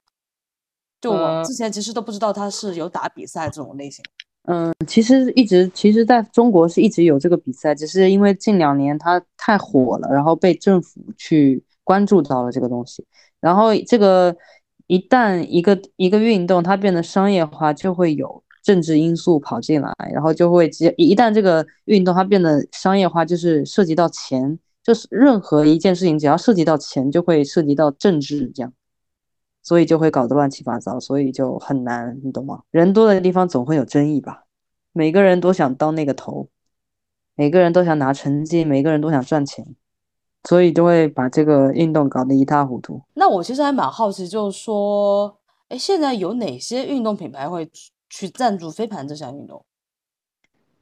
[1.00, 4.04] 就我之前其实都不知道它是有打比赛这种类型。
[4.44, 13.04] 嗯，其实一直其实在中国是一直有这个比赛，只是因为近两年它太火了，然后被政府去关注到了这个东西。
[13.40, 14.36] 然后这个
[14.86, 24.58] 一旦一个一个运动它变得商业化，就会有政治因素跑进来，然后就会接一旦这个运动它变得商业化，就是涉及到钱。
[24.82, 28.72] 就是任何一件事情，只要涉及到钱，就会涉及到政治，这样，
[29.62, 32.62] 所以就会搞得乱七八糟，所以就很难，你懂吗？
[32.70, 34.44] 人多的地方总会有争议吧？
[34.94, 36.48] 每个人都想当那个头，
[37.36, 39.66] 每个人都想拿成绩，每个人都想赚钱，
[40.44, 43.02] 所以就会把这个运动搞得一塌糊涂。
[43.14, 47.70] 那我其实还蛮好奇，就是说，哎，现在有哪些运动品牌会
[48.08, 49.64] 去赞助飞盘这项运动？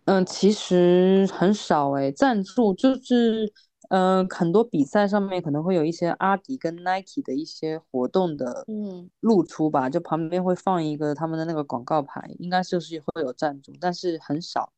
[0.04, 3.52] 嗯，其实很少哎，赞助就是。
[3.90, 14.74] 嗯，很多比赛上面可能会有一些阿迪跟 Nike 的一些活动的嗯露出吧，就旁边会放一个他们的那个广告牌，应该就是会有赞助，但是很少，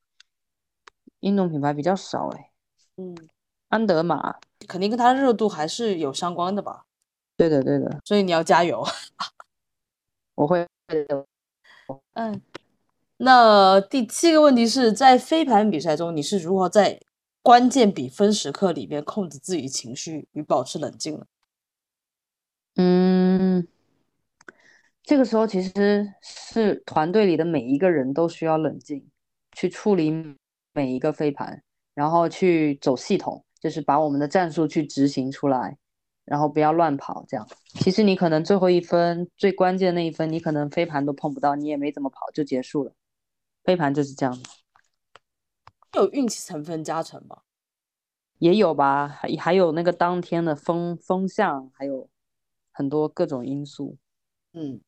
[1.19, 2.53] 运动品牌比较少哎。
[2.99, 3.17] 嗯，
[3.71, 4.37] 安德玛
[4.69, 6.85] 肯定跟它热度还是有相关的吧？
[7.37, 8.87] 对的，对的，所以你要加油。
[10.35, 10.65] 我会。
[12.13, 12.41] 嗯，
[13.17, 17.01] 那第七个问题是在飞盘比赛中，你是如何在？
[17.43, 21.27] 关键比分时刻里面控制自己情绪与保持冷静的。
[22.77, 23.67] 嗯，
[25.03, 29.09] 这个时候其实是团队里的每一个人都需要冷静，
[29.53, 30.37] 去处理
[30.75, 31.63] 每一个飞盘，
[31.95, 35.77] 然后去走系统，就是把我们的战术去执行出来，
[36.25, 37.25] 然后不要乱跑。
[37.29, 37.47] 这样，
[37.79, 42.93] 其实你可能最后一分最关键的那一分，你可能飞盘都碰不到，你也没怎么跑就结束了。
[43.63, 44.49] 飞盘就是这样的。
[45.95, 47.43] 有运气成分加成吗？
[48.39, 52.09] 也有吧，还还有那个当天的风风向，还有
[52.73, 53.99] 很多各种因素。
[54.55, 54.81] 嗯，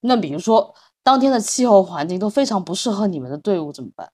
[0.00, 4.12] 那比如说当天的气候环境都非常不适合你们的队伍怎么办？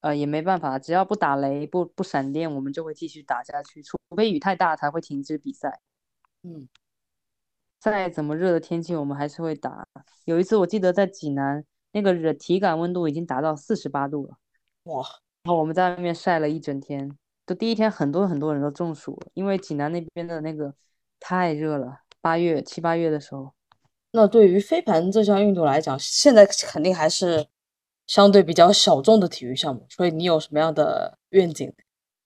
[0.00, 5.80] 呃，也没办法，只要不打雷、不不闪电，我们就会继续打下去，除非雨太大才会停止比赛。
[6.42, 6.68] 嗯，
[7.80, 9.86] 再怎么热的天气，我们还是会打。
[10.24, 14.36] 有一次我记得在济南，那个热体感温度已经达到四十八度了。
[14.84, 15.02] 哇！
[15.44, 20.74] 然后我们在外面晒了一整天，就第一天很多很多人都中暑了，因为济南那边的那个
[21.18, 22.00] 太热了。
[22.20, 23.54] 八月七八月的时候，
[24.10, 27.46] 那对于飞盘这项运动来讲，现在肯定还是
[28.08, 29.86] 相对比较小众的体育项目。
[29.88, 31.72] 所以你有什么样的愿景？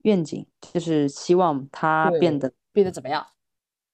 [0.04, 3.26] 愿景就是希望它变得变得怎么样？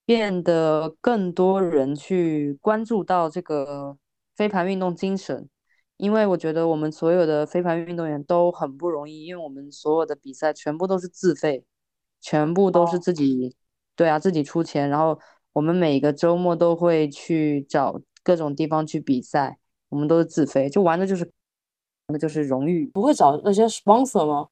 [0.07, 3.99] 变得更多人去关注到这个
[4.37, 5.49] 飞盘运动精神。
[5.99, 11.65] 因为我觉得我们所有的飞盘运动员都很不容易，因为我们所有的比赛全部都是自费，
[12.21, 13.57] 全部都是自己，
[13.97, 14.89] 对啊，自己出钱。
[14.89, 15.19] 然后
[15.53, 21.33] 我们每个周末都会去找各种地方去比赛，我们都是自费，就玩的就是，
[22.09, 22.87] 那就是荣誉。
[22.87, 24.49] 不会找那些 sponsor 吗？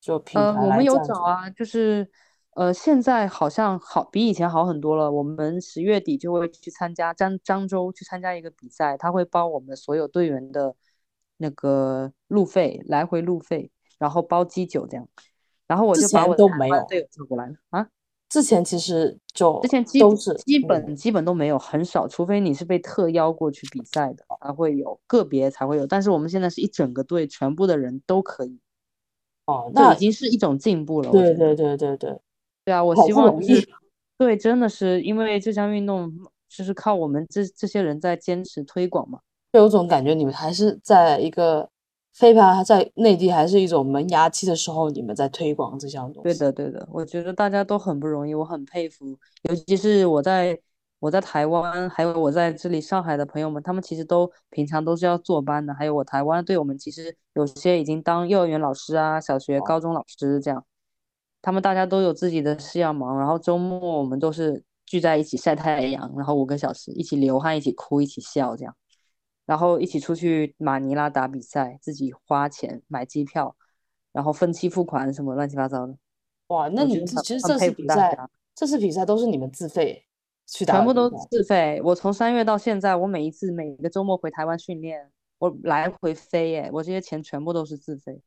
[0.00, 2.10] 就品牌呃，我们有找啊，就是
[2.54, 5.10] 呃，现在好像好比以前好很多了。
[5.10, 10.74] 我们十月底就会去参加漳漳州去参加一个比赛，他会包我们所有队员的
[11.36, 15.08] 那个路费，来回路费，然后包机酒这样。
[15.66, 17.88] 然后我就把我都没有队友叫过来了啊。
[18.32, 25.86] 之前其实就之前基都是基本基本都没有，很少，除非你是被特邀过去比赛的才会有，个别才会有。
[25.86, 28.58] 但是我们现在是一整个队，全部的人都可以。
[29.44, 31.10] 哦，那已经是一种进步了。
[31.10, 32.18] 对对对对对。
[32.64, 33.68] 对啊，我希望是，
[34.16, 36.10] 对，真的是因为这项运动
[36.48, 39.20] 就是靠我们这这些人在坚持推广嘛。
[39.52, 41.68] 就有种感觉，你们还是在一个
[42.14, 46.22] 飞盘还在内地还是一种萌芽期的时候，你们在推广这项东西。
[46.22, 50.58] 对的，对的，我觉得大家都很不容易，我很佩服，尤其是我在
[50.98, 55.74] 我在台湾，还有我在这里上海的朋友们，他们其实都平常都是要坐班的。
[55.74, 60.64] 还有我台湾队友们，其实有些已经当幼儿园老师啊，小学、高中老师这样。
[61.40, 68.72] 他们大家都有自己的事要忙，然后周末我们都是聚在一起晒太阳，然后五个小时一起流汗，一起哭，一起笑，这样，
[69.46, 73.56] 然后一起出去马尼拉打比赛，自己花钱买机票，
[74.12, 75.96] 然后分期付款什么乱七八糟的。
[76.48, 78.18] 哇，那你其实这次比赛，
[78.54, 80.04] 这次比赛都是你们自费
[80.46, 81.80] 去打，全部都自费。
[81.84, 88.20] 我从三月到现在，我每一次每个周末回台湾训练，我来回飞，耶，我这些钱全部都是自费。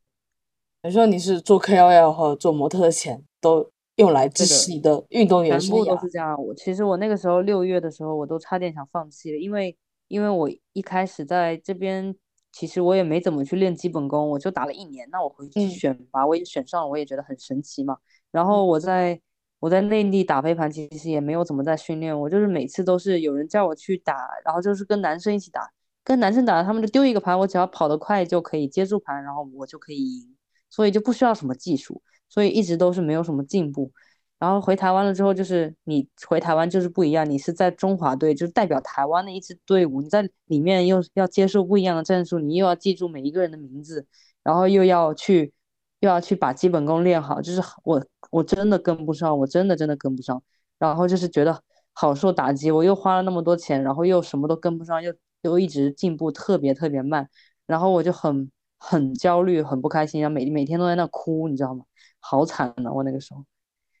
[0.82, 6.40] 你说你是做 KOL 和做模特的钱都用来支持你的运动员全部都是这样。
[6.40, 9.76] 我其实我那个时候六月的时候，我都差点想放弃了，因为
[10.08, 12.14] 因为我一开始在这边，
[12.52, 15.08] 其实我也没怎么去练基本功，我就打了一年。
[15.10, 17.96] 那我回去选拔，我也选上了，我也觉得很神奇嘛。
[18.30, 19.20] 然后我在
[19.58, 25.70] 我在内地打飞盘，其实也没有怎么在训练，我就是每次都是有人叫我去打，然后就是跟男生一起打，
[26.04, 30.36] 跟男生打，他们就丢一个盘，我只要跑得快就可以接住盘，然后我就可以赢。
[30.68, 33.92] 所以就不需要什么技术，所以一直都是没有什么进步。
[34.38, 44.06] 然后回台湾了之后，就是你回台湾就是不一样，你是在中华队，就是代表台湾的一支队伍，你在里面又要接受不一样的战术，你又要记住每一个人的名字，
[44.42, 45.52] 然后又要去
[46.00, 47.40] 又要去把基本功练好。
[47.40, 50.42] 就是我我真的跟不上，我真的真的跟不上。
[50.78, 51.62] 然后就是觉得
[51.94, 57.28] 好受打击，我又花了那么多钱，然后又什么都跟不上，又又一直进步特别特别慢，
[57.66, 58.50] 然后我就很。
[58.78, 61.82] 很焦虑，很不开心，然后每每天都在那哭，你知道吗？
[62.20, 62.92] 好惨啊！
[62.92, 63.42] 我那个时候，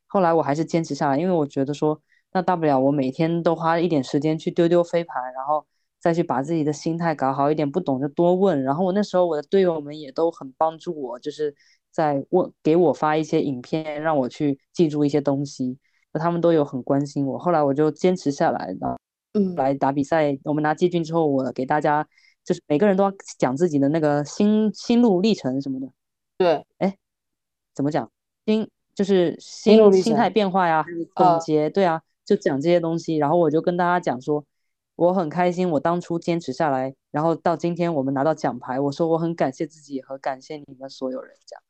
[0.06, 2.00] 后来我还是坚持下来，因为我觉得说，
[2.32, 5.66] 那大不了我每天都花一点时间去丢丢飞盘，然后
[5.98, 8.62] 再去把自己的心态搞好一点，不懂就多问。
[8.62, 11.54] 然后我那时候我的队友们也都很帮助我，就是
[11.90, 15.78] 在问给我发一些影片，让我去记住一些东西，
[16.12, 17.38] 那他们都有很关心我。
[17.38, 18.98] 后来我就坚持下来，然后
[19.34, 22.06] 嗯，来打比赛，我们拿季军之后，我给大家。
[22.46, 25.88] 就是每个人都要讲自己的那个心心路历程什么的，
[26.38, 26.96] 对，哎，
[27.74, 28.08] 怎么讲？
[28.44, 30.82] 心就是心心态变化呀，
[31.14, 33.16] 总结，对啊，就讲这些东西。
[33.16, 34.42] 然后我就跟大家讲说，
[34.96, 41.62] 我很开心，我当初坚持下来，然后到今天我们拿到奖牌，我说我很感谢自己和感谢你们所有人，这样，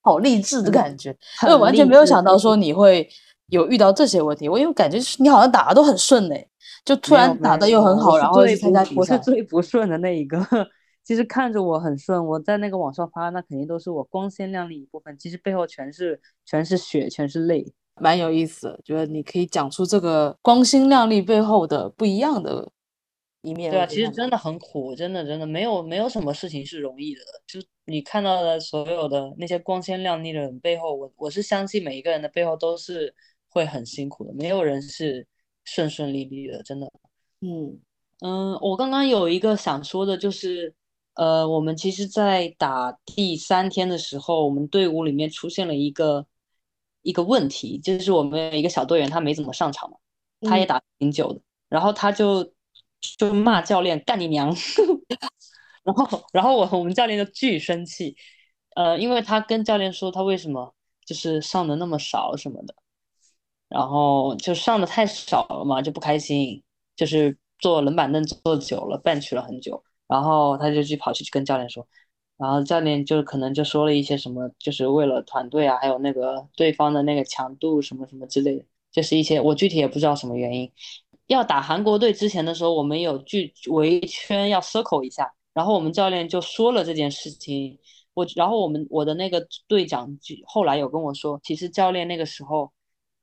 [0.00, 1.14] 好励志的感觉。
[1.46, 3.06] 我完全没有想到说你会
[3.48, 6.46] 有遇到这些问题，我因为感觉你好像打的都很顺哎。
[6.82, 8.96] 就突然打的又很好，然后参加比赛。
[8.96, 10.38] 我是最不顺的那一个。
[11.02, 15.16] 其实看着我很顺，我在那个网上发，那肯定都是我光鲜亮丽一部分。
[15.18, 18.80] 其实背后全是全是血，全是泪，蛮有意思的。
[18.84, 22.70] 觉得你可以讲出这个光鲜亮丽背后的不一样的
[23.42, 23.70] 一面。
[23.70, 27.20] 对啊，其实真的很苦，真的真的没有没有什么事情是容易的。
[27.46, 33.14] 就你看到的所有的那些光鲜亮丽的人背后，我我是相信每一个人的背后都是
[33.48, 35.26] 会很辛苦的，没有人是。
[35.62, 36.90] 顺顺利利的，真的。
[37.42, 37.78] 嗯
[38.20, 40.74] 嗯，我刚刚有一个想说的，就是，
[41.14, 46.26] 呃，我们其实，在打第三天的时候，我们队伍里面出现了一个
[47.02, 49.96] 一个问题，就是我们有一个小队员他没怎么上场嘛，
[50.48, 52.52] 他也打挺久的，然后他就
[53.18, 54.54] 就骂教练干你娘，
[55.84, 58.16] 然后然后我我们教练就巨生气，
[58.76, 62.74] 呃，因为他跟教练说他为什么就是上的那么少什么的。
[63.68, 66.60] 然后就上的太少了嘛，就不开心，
[66.96, 71.86] 就是坐冷板凳坐久了，bench 了很久，然后他就去跑去跟教练说，
[72.36, 80.70] 然后教练就可能就说了一些什么，就是为了团队啊，还有那个对方的那个强度什么什么之类的，就是一些我具体也不知道什么原因。
[81.28, 87.78] 要打韩国队之前的时候，我们有聚围圈要 circle 一下，然后我们教练就说了这件事情，
[88.14, 92.72] 我然后我们我的那个队长就后来有跟我说，其实教练那个时候。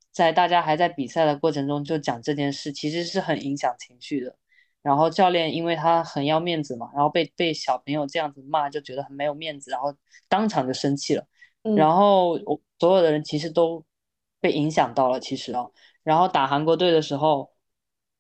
[0.10, 4.36] 在大家还在比赛的过程中就讲这件事，其实是很影响情绪的。
[4.82, 9.94] 然后教练因为他很要面子嘛，然后被被小朋友这样子骂，就觉得很没有面子，然后
[10.30, 11.26] 当场就生气了。
[11.76, 13.84] 然后我所有的人其实都
[14.40, 15.72] 被影响到了，其实哦。
[16.04, 17.52] 然后打韩国队的时候，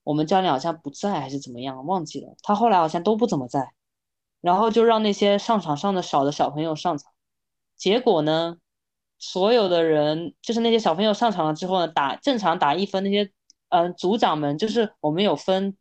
[0.04, 2.36] 我们教练好像不在还是怎么样，忘记了。
[2.44, 3.72] 他后来好像都不怎么在，
[4.42, 7.12] 然后就让那些上场上的少的小朋友上场。
[7.78, 8.58] 结果呢，
[9.18, 13.32] 所有的人就是那些小朋友上场了之后呢，打正常打一分那些，
[13.70, 15.78] 嗯，组长们就是我们有分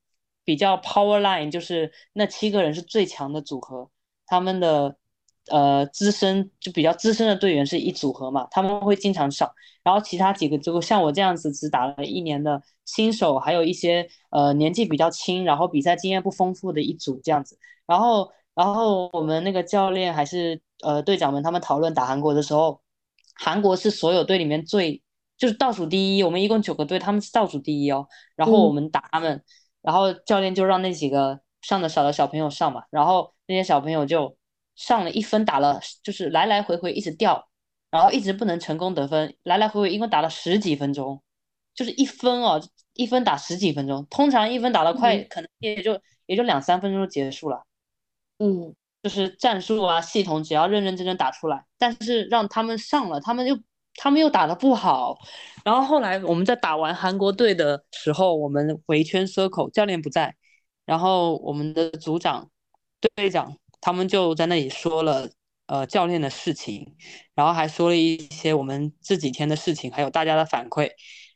[0.47, 3.91] 比较 power line，就是那七个人是最强的组合，
[4.25, 4.97] 他们的。
[5.49, 9.49] 呃，资深就比较资深的队员是一组合嘛，他们会经常上，
[9.85, 22.81] 然后其他几个就像我这样子只打了一年的新手，还有一些呃年纪比较轻，然后比赛经验不丰富的一组这样子，然后然后我们那个教练还是呃队长们他们讨论打韩国的时候，
[23.37, 25.01] 韩国是所有队里面最
[25.39, 29.45] 就是倒数第一，我们一共九个队，他们是倒数第一哦，然后我们打他们，
[29.87, 34.37] 然后教练就让那几个上的少的小朋友上嘛，然后那些小朋友就。
[34.79, 37.49] 上了一分，打了就是来来回回一直掉，
[37.91, 41.23] 然后一直不能成功得分，来来回回一共打了十几分钟，
[41.75, 42.63] 就是一分哦，
[42.93, 47.65] 一分打十几分钟，通常一分打得快，可能也就也就两三分钟就结束了。
[48.39, 53.59] 嗯，就是战术啊，系统只要认认真真打出来，但是让他们上了，他们又
[53.97, 55.19] 他们又打得不好，
[55.65, 60.35] 然后后来我们在打完韩国队的时候，我们围圈 circle 教练不在，
[60.85, 62.51] 然后我们的组长
[63.17, 63.57] 队长。
[63.79, 65.29] 他们就在那里说了，
[65.67, 66.97] 呃，教练的事情，
[67.35, 70.91] 然后还说了一些我们这几天的事情，还有大家的反馈，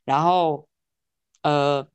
[0.04, 0.66] 然后，
[1.42, 1.86] 呃，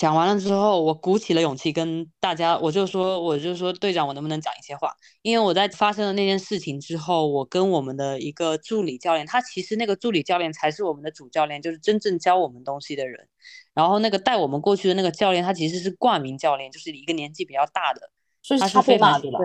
[0.00, 4.96] 讲完了之后，我鼓起了勇气跟大家，我就说，我就说，队长，我能不能讲一些话？
[5.20, 13.28] 因为我在发生了那件事情之后，我跟我们的一个助理教练，他其实那个助理教练才是我们的主教练，就是真正教我们东西的人。
[13.74, 18.10] 然后那个带我们过去的那个教练，他其实是挂名教练，就是一个年纪比较大的。
[18.40, 19.38] 所以他被骂对吧？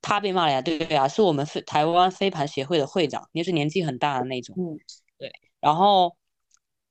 [0.00, 4.56] 他被骂了呀，对对对啊，是我们飞台湾飞盘协会的会长，也是年纪很大的那种。
[4.58, 4.80] 嗯，
[5.18, 5.30] 对。
[5.60, 6.16] 然后，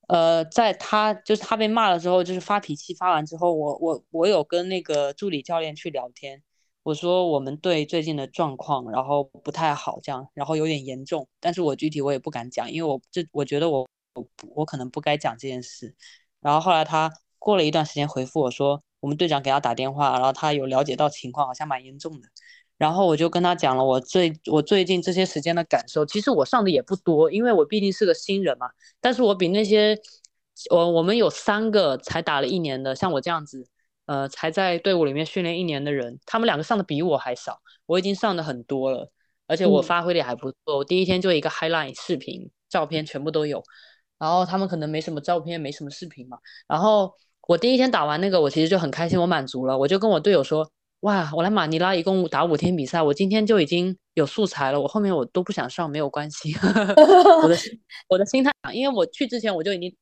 [0.07, 6.41] 呃，在他就是他被骂了之后，就是发脾气，发完之后，我我我有跟那个助理教练去聊天，
[6.83, 15.95] 我说我们队最近的状况，然后不太好，这样，然后有点严重，但是我具体我也不敢讲，因为我这我觉得我我我可能不该讲这件事。
[16.41, 18.83] 然后后来他过了一段时间回复我说。
[19.01, 22.27] 我们队长给他打电话，然后他有了解到情况，好像蛮严重的。
[22.77, 26.05] 然后我就跟他讲了我最我最近这些时间的感受。
[26.05, 28.67] 其实我上的也不多，因为我毕竟是个新人嘛。
[28.99, 29.97] 但是我比那些
[30.69, 33.67] 我我们有三个才打了一年的，像我这样子，
[34.05, 37.59] 呃，才在队伍里面训练一年的人，他们两个上的比我还少。
[37.85, 39.11] 我已经上的很多了，
[39.47, 40.77] 而且我发挥的也还不错。
[40.77, 43.63] 我第一天就一个 highlight 视频、照片全部都有。
[44.17, 46.37] 然后他们可能没什么照片，没什么视频嘛。
[46.67, 47.13] 然后。
[47.47, 49.77] 我第一天打完那个，我其实就很开心，我满足了。
[49.77, 50.67] 我就跟我队友说
[51.05, 54.81] ：“哇，我来马尼拉一共打五天比赛，我今天就已经有素材了。
[54.81, 56.51] 我后面我都不想上，没有关系。
[57.43, 57.55] 我的
[58.09, 59.95] 我的心态，因为我去之前我就已经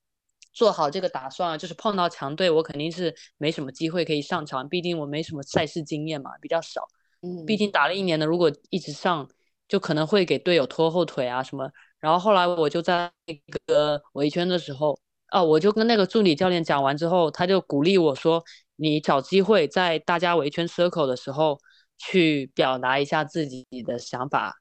[0.54, 6.88] 做好这个打算了，就是碰到强队，我肯定是没什么机会可以上场，毕竟我没什么赛事经验嘛，比较少。
[7.22, 9.28] 嗯，毕竟打了一年的，如果一直上，
[9.68, 11.70] 就可能会给队友拖后腿啊什么。
[11.99, 13.38] 然后后来我就在那
[13.68, 14.97] 个围圈的时候。
[15.34, 18.43] 哦，我就跟那个助理教练讲完之后，他就鼓励我说
[18.76, 21.59] ：“你找机会在大家围圈 circle 的时候
[21.97, 24.55] 去表达一下自己的想法，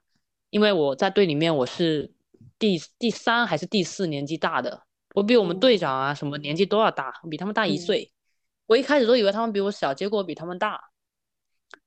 [0.51, 2.13] 因为我在队里面我是
[2.59, 4.83] 第第三还是第四年纪大的，
[5.15, 8.13] 我比我们队长啊什么年纪都要大，比他们大一岁。
[8.67, 10.81] 我一开始都以为他们比我小，结果比他们大。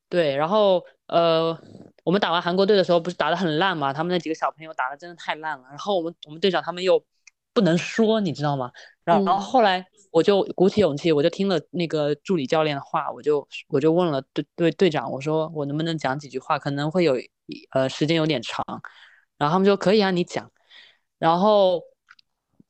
[0.09, 1.57] 对，然后呃，
[2.03, 3.93] 我们打完韩国队的时候不是打得很烂嘛？
[3.93, 5.65] 他们那几个小朋友打的真的太烂了。
[5.69, 7.03] 然后我们我们队长他们又。
[7.55, 8.69] 不能说，你知道吗？
[9.05, 16.59] 然后，然后后来我就鼓起勇气，我就听了那个助理教练的话，我就我就问了队队队长，我说我能不能讲几句话？
[16.59, 17.15] 可能会有
[17.71, 18.63] 呃时间有点长。
[19.37, 20.51] 然后他们说可以啊，你讲。
[21.17, 21.81] 然后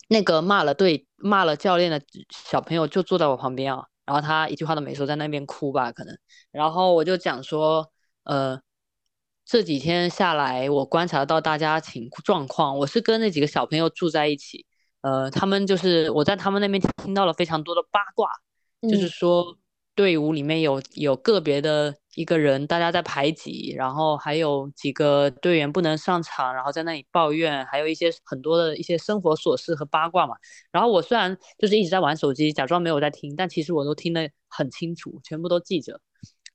[0.08, 6.16] 那个骂了队骂了教练的小朋友就坐在我旁边啊，然后他一句话都没说，在那边哭吧可能。
[6.52, 7.92] 然后我就讲说，
[8.24, 8.62] 呃。
[9.48, 12.80] 这几天下来，我观察到大家情状况。
[12.80, 14.66] 我是跟那几个小朋友住在一起，
[15.06, 18.32] 呃，他们就是我在他们那边听到了非常多的八卦，
[18.90, 19.56] 就是说
[19.94, 30.36] 队伍里面有有个别的一个人，大家在排挤，然后还有几个队员不能上场，然后在那里抱怨，还有一些很多的一些生活琐事和八卦嘛。
[30.72, 36.02] 然后我虽然就是一直在玩手机，假装没有在听，但其实我都听得很清楚，全部都记着。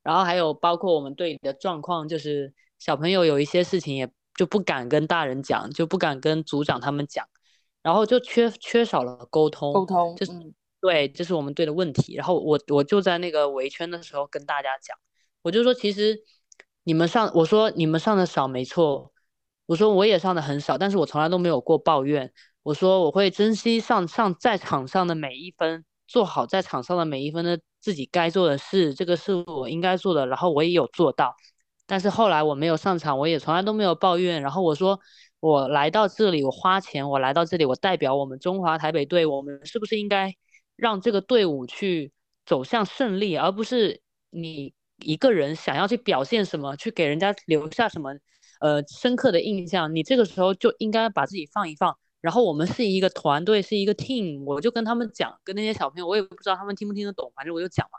[0.03, 2.53] 然后还有包括我们队里的状况，就是。
[2.81, 7.27] 小朋友有一些事情也就不敢跟大人讲，就不敢跟组长他们讲，
[7.83, 9.73] 然后就缺缺少了沟通。
[9.73, 10.33] 沟通，就是
[10.81, 12.15] 对，这是我们队的问题。
[12.15, 14.97] 然后我我就在那个围圈的时候跟大家讲，
[15.43, 16.19] 我就说其实
[16.85, 19.13] 你们上，我说你们上的少没错，
[19.67, 22.33] 我说我也上的很少，但是我从来都没有过抱怨。
[22.63, 31.35] 我说我会珍惜上上在场上的每一分，做好在场上的每一分的自己该做的事，这个是我应该做的，然后我也有做到。
[31.87, 34.43] 但是后来我没有上场，我也从来都没有抱怨。
[34.43, 35.01] 然后我说
[35.41, 40.35] 我来到这里，我花钱，我来到这里，我代表我们中华台北队，我们是不是应该
[40.77, 42.13] 让这个队伍去
[42.45, 48.13] 走向胜利，而不是你一个人想要去表现什么，去给人家留下什么
[48.61, 49.95] 呃深刻的印象？
[49.95, 51.97] 你这个时候就应该把自己放一放。
[52.21, 57.99] 然后我们是一个团队，是一个 team，我就跟他们讲，跟那些小朋友，我也不知道他们听不听得懂，反正我就讲嘛。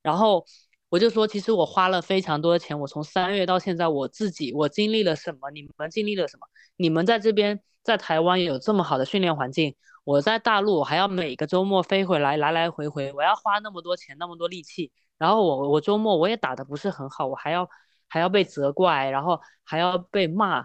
[0.00, 0.46] 然后
[0.88, 6.46] 我就说，其实我花了非常多的钱，我从三月到现在，我自己我经历了什么，你们经历了什么？
[6.76, 9.74] 你们在这边在台湾有这么好的训练环境，
[10.04, 17.68] 我在大陆我还要每个周末飞回来，来来回回，我要花那么多钱，那么多力气，然后我我周末我也打的不是很好，我还要
[18.08, 20.64] 还要被责怪，然后还要被骂，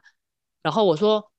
[0.61, 1.29] 然后我说。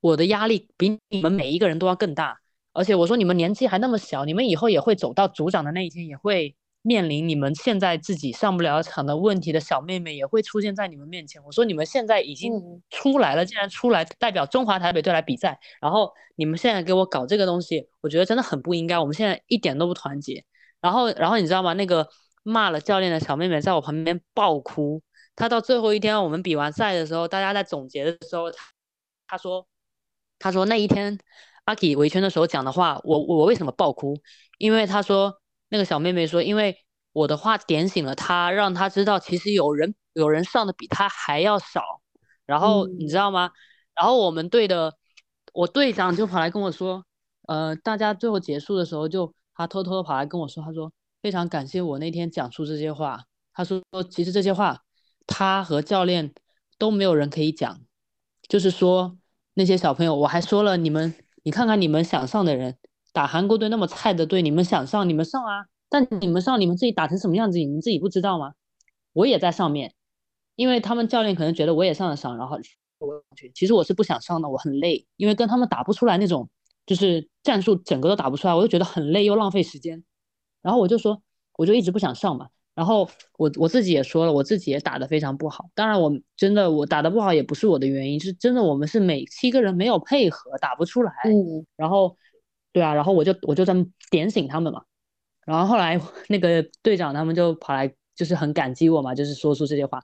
[0.00, 2.38] 我的压力比你们每一个人都要更大，
[2.72, 11.42] 而且我说你们年纪还那么小，你们以后也会走到组长的那一天，也会面临你们现在自己上不了场的问题的小妹妹也会出现在你们面前。
[11.44, 12.52] 我说你们现在已经
[12.90, 18.98] 出来了，竟然出来代表中华台北队来比赛，然后你们现在给我搞这个东西，我觉得真的很不应该。
[18.98, 20.44] 我们现在一点都不团结。
[20.80, 21.72] 然后，然后你知道吗？
[21.72, 22.08] 那个
[22.42, 25.02] 骂了教练的小妹妹在我旁边爆哭。
[25.36, 28.50] 她到最后一天我们比完赛的时候，大家在总结的时候，
[29.26, 29.66] 她说。
[30.40, 31.18] 她说那一天
[31.64, 34.16] 阿 K 围圈的时候讲的话，我我为什么爆哭？
[34.58, 36.76] 因为她说那个小妹妹说，因为
[37.12, 41.82] 我的话点醒了她，让她知道其实有人有人上的比她还要少。
[42.46, 43.50] 然后你知道吗？
[43.94, 44.94] 然后我们队的
[45.52, 47.04] 我队长就跑来跟我说，
[47.46, 50.92] 呃，大家最后结束的时候，就他偷偷的跑来跟我说，他说
[51.22, 53.24] 非常感谢我那天讲出这些话。
[53.52, 54.82] 他说其实这些话
[55.26, 56.32] 他和教练
[56.78, 57.80] 都没有人可以讲，
[58.48, 59.18] 就是说。
[59.54, 61.12] 那些小朋友，我还说了，你们，
[61.42, 62.78] 你看看你们想上的人，
[63.12, 65.66] 打韩国队那么菜的队，你们想上，你们上啊！
[65.88, 68.52] 但你们上，你们自己打成什么样子，你们自己不知道吗？
[69.12, 69.94] 我也在上面，
[70.54, 72.58] 因为他们教练可能觉得我也上得上，然后
[72.98, 73.50] 我去。
[73.54, 76.48] 其实我是不想上的，我很累，因为跟他们打不出来那种，
[76.84, 80.04] 就是战术整个都打不出来，我就觉得很累又浪费时间。
[80.60, 81.22] 然后我就说，
[81.56, 82.48] 我就一直不想上嘛。
[82.74, 85.68] 然后我我自己也说了，我自己也打得非常不好。
[85.74, 91.12] 当然，我真的我打得不好也不是我的原因，是真的我们是每七个人没有配合，打不出来。
[91.24, 91.66] 嗯。
[91.76, 92.16] 然后，
[92.72, 93.74] 对啊，然后我就我就在
[94.10, 94.82] 点醒他们嘛。
[95.46, 100.00] 然后后来那个队长他们就跑来，就是很感激我嘛，就是说出这些话。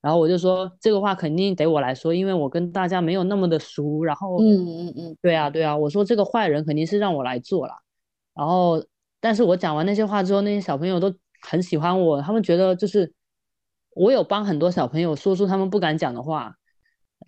[0.00, 4.04] 然后我就说这个话肯定得我来说，因为我跟大家没有那么的熟。
[4.04, 7.74] 然后，嗯嗯嗯，对啊对啊，我说这个坏人肯定是让我来做了。
[8.34, 8.84] 然后，
[9.20, 11.14] 但是我讲完那些话之后，那些小朋友都。
[11.48, 13.12] 很喜欢我，他们觉得就是
[13.94, 16.56] 我有帮很多小朋友说出他们不敢讲的话。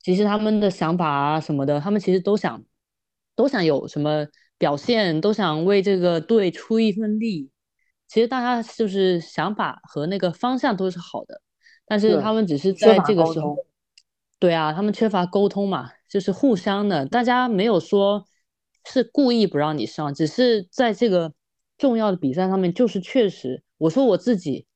[0.02, 2.60] 其实他们的想法啊什么的，他们其实都想
[3.36, 4.26] 都想有什么
[4.58, 7.50] 表现，都想为这个队出一份力。
[8.06, 11.40] 其实大家就是想法和那个方向都是好的，
[11.86, 13.56] 但是他们只是在这个时候，
[14.38, 18.24] 对啊，他们缺乏沟通嘛，就是互相的，大家没有说
[18.86, 21.34] 是故意不让你上，只是在这个
[21.76, 23.62] 重要的比赛上面，就是确实。
[23.76, 24.66] 我说我自己，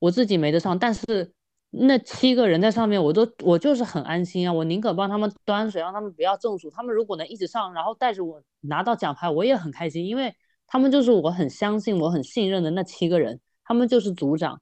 [0.00, 1.32] 我自己没得上，但是
[1.78, 4.52] 那七个人在上面，我都我就是很安心啊。
[4.52, 6.70] 我宁可帮他们端水，让他们不要中暑。
[6.70, 10.34] 他们如果能一直上，然后带着我拿到奖牌，我也很开心，因为
[10.66, 13.40] 他们就是我很相信、我很信任的那七个人。
[13.64, 14.60] 他们就是组长，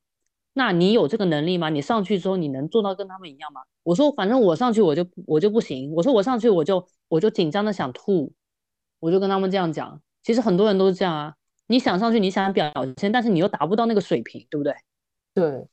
[0.55, 1.69] 那你有这个能力吗？
[1.69, 3.61] 你上去之后，你能做到跟他们一样吗？
[3.83, 5.93] 我说，反正我上去我就我就不行。
[5.93, 8.33] 我说我上去我就我就紧张的想吐，
[9.01, 10.01] 我就跟他们这样讲。
[10.23, 11.35] 其实很多人都是这样啊。
[11.67, 14.75] 你想上去，你想表现，但是你又达不到那个水平，对不对？
[15.35, 15.67] 对，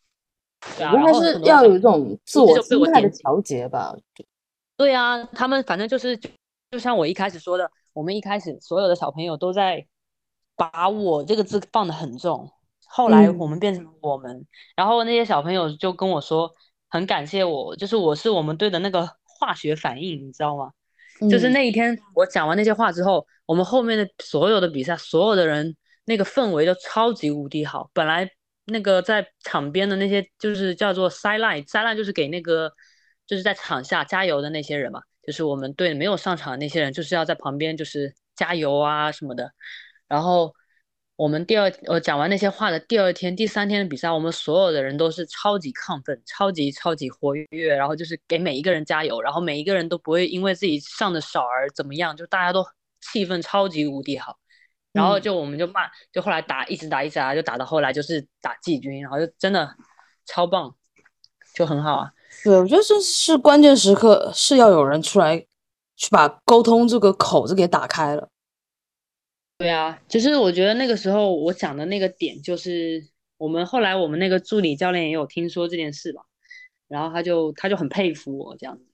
[0.80, 3.96] 应该是要有一种自我心态的调节吧。
[4.78, 6.18] 对啊，他们反正就是，
[6.72, 9.86] 就像我一开始说的，我们一开始所有的小朋友都在
[10.56, 12.52] 把我这个字放得很重，
[12.86, 14.46] 后来我们变成我们，
[14.76, 16.52] 然后那些小朋友就跟我说，
[16.90, 20.72] 很感谢我，就是我是我们队的那个化学反应，你知道吗？
[21.30, 25.76] 就是那一天我讲完那些话之后，我们后面的所有的比赛，所有的人。
[26.04, 27.92] 那个氛围都超级无敌好。
[27.94, 28.28] 本来
[28.66, 32.72] 那个在场边的那些就是叫做 sideline，sideline 就是给那个
[33.26, 39.52] 就是在场下加油的那些人嘛，就是我们队没有上场的那些人，就是要在旁边就是加油啊什么的。
[40.08, 40.54] 然后
[41.16, 52.66] 我们第二呃讲完那些话的第二天、第三天的比赛，我们所有的人都是超级亢奋、超级超级活跃，然后就是给每一个人加油，然后每一个人都不会因为自己上的少而怎么样，就大家都
[53.02, 54.38] 气氛超级无敌好。
[54.94, 55.82] 然后就我们就骂，
[56.12, 59.76] 就后来打一直打一直打，就打到后来就是打季军，然后就真的
[60.26, 60.76] 超棒，
[61.54, 62.12] 就很好啊。
[62.44, 65.38] 对，我觉得这是关键时刻是要有人出来
[65.96, 68.30] 去把沟通这个口子给打开了。
[69.58, 76.24] 对啊，就是我觉得那个时候我讲的那个点，就是我们后来我们那个助理教练也有听说这件事吧，
[76.88, 78.91] 然后他就他就很佩服我这样子。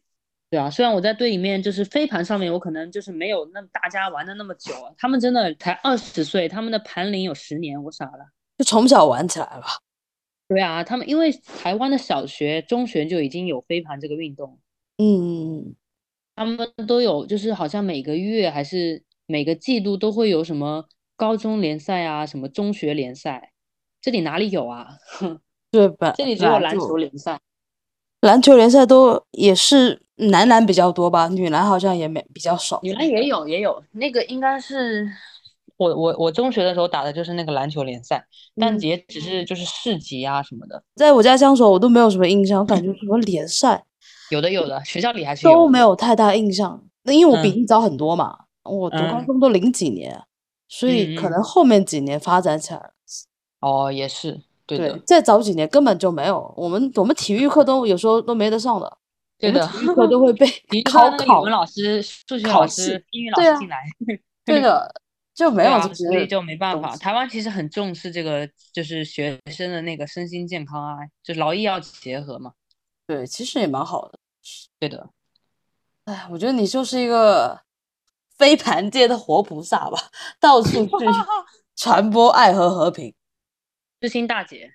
[0.49, 9.63] 对啊，虽然我在队里面就是飞盘上面，我可能就是没有那大家玩的那么久啊，他们真的才二十岁，他们的盘龄有十年，我傻了，就从小玩起来了。
[10.47, 11.29] 对啊，他们因为
[11.61, 14.57] 台湾的小学、中学就已经有飞盘这个运动，
[14.97, 15.75] 嗯，
[16.33, 20.85] 他们都有，就是好像每个月还是每个季度都会有什么
[21.17, 23.51] 高中联赛啊，什么中学联赛，
[23.99, 24.95] 这里哪里有啊？
[25.69, 26.13] 对吧？
[26.15, 27.37] 这里只有篮球联赛，
[28.21, 35.07] 篮球联赛都也是男篮比较多吧，女篮好像也没比较少，女篮也有也有，那个应该是。
[35.77, 40.81] 我我我中学的时候打的就是那个篮球联赛，但也只是就是市级啊什么的。
[40.95, 43.85] 在我家乡时候，我都没有什么印象，感觉什么联赛，
[44.31, 46.83] 有的有的，学校里还是都没有太大印象。
[47.03, 50.19] 那因为我比你早很多嘛，我读高中都零几年，
[50.67, 52.89] 所以可能后面几年发展起来了。
[53.61, 54.99] 哦，也是，对的。
[55.05, 58.97] 再早几年根本就没有，我们我们体育课都有时候都没得上的，
[59.39, 60.45] 对的，体育课都会被
[60.85, 61.41] 考考。
[61.41, 63.77] 语文老师、数学老师、英语老师进来，
[64.45, 65.01] 对的。
[65.37, 66.97] 就没有，所以就没办法。
[66.97, 72.53] 台湾其实很重视这个，就是学生的那个身心健康啊，就劳逸要结合嘛。
[73.05, 74.17] 对，其实也蛮好的。
[74.79, 75.11] 对的。
[76.05, 77.61] 哎，我觉得你就是一个
[78.35, 79.99] 飞盘界的活菩萨吧，
[80.39, 81.05] 到处去
[81.75, 83.13] 传播爱和和平，
[84.01, 84.71] 知心大姐。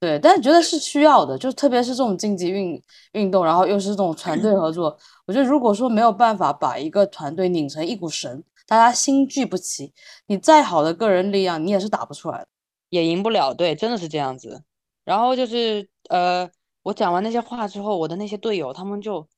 [0.00, 8.42] 对，但是觉得是需要的，就特别是这种竞技运运动，然后又是这种团队合作，我觉得如果说没有办法把一个团队拧成一股绳。
[8.66, 9.92] 大家心聚不齐，
[10.26, 12.48] 你再好的个人力量，你也是打不出来的，
[12.88, 13.52] 也赢不了。
[13.52, 14.62] 对，真的是这样子。
[15.04, 16.50] 然后就是呃，
[16.82, 19.28] 我讲完那些话之后，我的那些队友他们就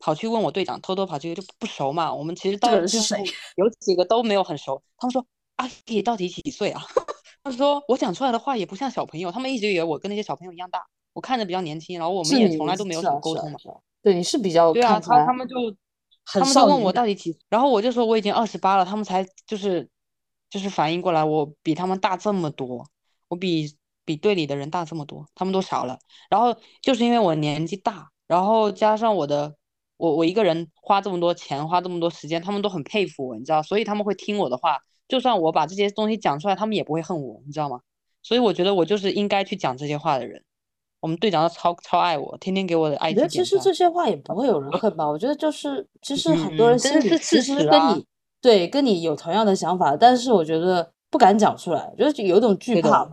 [0.00, 2.12] 跑去问我队长，偷偷跑去就不熟嘛。
[2.12, 3.22] 我们其实到是谁？
[3.54, 4.82] 有几个都没有很熟。
[4.98, 6.82] 他们说阿 K 到底几岁啊？
[7.46, 11.96] 他说我讲出来的话也不像小朋友，他们一直以为我跟那些小朋友一样大，我看着比较年轻。
[11.98, 13.58] 然后我们也从来都没有什么沟通嘛。
[14.02, 15.54] 对，你是比较对啊，他他们就。
[16.28, 19.88] 他们就问我到底几，然后我就说我已经二十八了，他们才就是
[20.50, 22.84] 就是反应过来，我比他们大这么多，
[23.28, 25.96] 我比比队里的人大这么多，他们都傻了。
[26.28, 29.54] 然后就是因为我年纪大，然后加上我的
[29.98, 37.80] 我我一个人花这么多钱，花这么多时间，他们都很佩服我，你知道，所以他们会听我的话，就算我把这些东西讲出来，他们也不会恨我，你知道吗？
[38.22, 40.42] 所以我觉得我就是应该去讲这些话的人。
[40.98, 43.10] 我们队长超超爱我，天天给我的爱。
[43.10, 45.06] 我觉得其实这些话也不会有人恨吧？
[45.06, 48.04] 我觉得就是，其实很多人心里其实跟你
[48.40, 53.12] 对跟你有同样的想法，但是我觉得不敢讲出来，就是有一种惧怕嘛。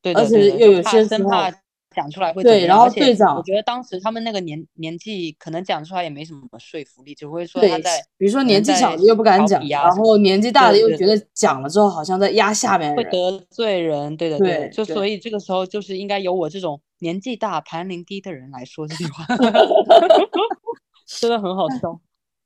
[0.00, 1.50] 对，而且又有些生怕
[1.98, 2.66] 讲出来会对。
[2.66, 8.00] 然后队长，我觉得当时他们那个年年纪，可能讲出来也没什么说服力，只会说他在。
[8.16, 14.16] 比如说年纪小的又不敢讲，然后年纪大的又觉得讲了之后好像在压下面会得罪人。
[14.16, 14.70] 对的，对。
[14.72, 16.80] 就所以这个时候就是应该由我这种。
[17.00, 19.24] 年纪大、盘龄低的人来说这句话
[21.06, 22.00] 真的很好笑。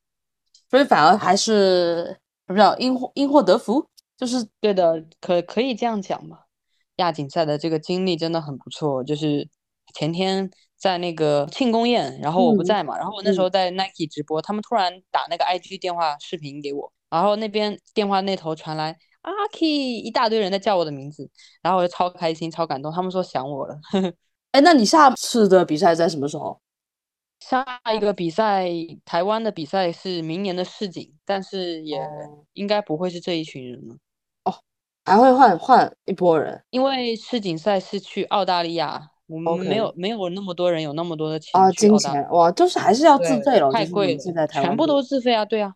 [0.68, 6.41] 所以反而还是什么叫因祸因祸得福，就是对的，可可以这样讲吧。
[7.02, 9.02] 亚锦赛的这个经历真的很不错。
[9.04, 9.48] 就是
[9.94, 21.28] 前天在那个庆功宴，然后我不在嘛，然后我那时候在 Nike 直播，他们突然打那个 IG 电话视频给我，然后那边电话那头传来阿 K，一大堆人在叫我的名字，
[21.60, 23.78] 然后我就超开心、超感动，他们说想我了。
[24.52, 26.60] 哎，那你下次的比赛在什么时候？
[27.40, 28.68] 下一个比赛，
[29.04, 31.98] 台湾的比赛是明年的世锦，但是也
[32.52, 33.96] 应该不会是这一群人了。
[35.04, 44.18] 哦，还会换换一波人，因为世锦赛是去澳大利亚，我们没有没有那么多人有那么多的钱啊，金钱哇，就是还是要自费了，太贵了。
[44.20, 45.74] 现在全部都自费啊，对啊，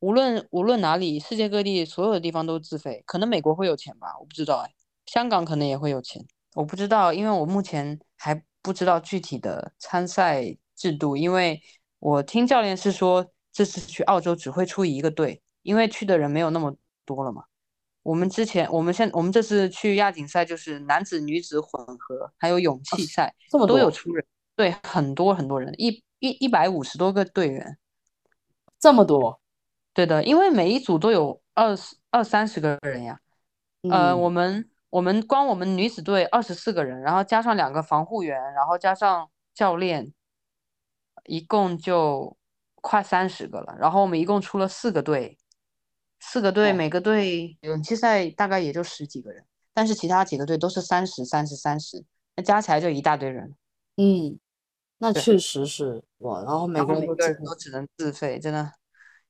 [0.00, 4.70] 无论无论哪里，世界各地所有的地方都自费，可能美国会有钱吧，我不知道哎，
[5.06, 6.24] 香港可能也会有钱。
[6.54, 11.16] 我不知道，因为我目前还不知道具体的参赛制度。
[11.16, 11.60] 因为
[11.98, 17.44] 我听教练是说，这次去澳洲只会出一个队，因为去的人没有那么多了嘛。
[18.02, 24.24] 我们之前，我们现我们这次去亚锦赛就是男子、女子混合，还有勇气赛，这么多有出人。
[24.56, 27.78] 对，很多很多人，一一一百五十多个队员，
[28.78, 29.40] 这么多。
[29.94, 33.20] 对的，因为每一组都有二十二三十个人呀。
[33.90, 34.68] 呃，我们。
[34.92, 40.12] 我们光我们女子队二十四个人，然后加上两个防护员，然后加上教练，
[41.24, 42.36] 一共就
[42.74, 43.74] 快三十个了。
[43.80, 45.38] 然后我们一共出了四个队，
[46.24, 49.44] 四个队每个队勇气赛大概也就十几个人，
[49.74, 52.04] 但是其他几个队都是三十、三十、三十，
[52.36, 53.54] 那加起来就一大堆人。
[53.96, 54.38] 嗯，
[54.98, 56.42] 那确实是哇。
[56.42, 57.14] 然后每个人都
[57.56, 58.72] 只能自费，真的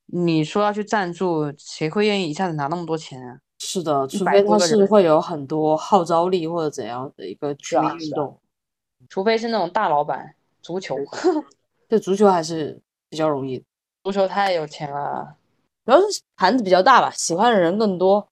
[0.07, 3.39] 你说要去赞助，谁会愿意一下子拿那么多钱啊？
[3.59, 8.39] 是的，除非他是会有很多号召力或者怎样的一个全民运动，
[9.09, 10.97] 除非是那种大老板，足球，
[11.89, 13.65] 这足球还是比较容易。
[14.05, 15.37] 足球太有钱了，
[15.93, 18.27] 主要是盘子比较大吧，喜欢的人更多。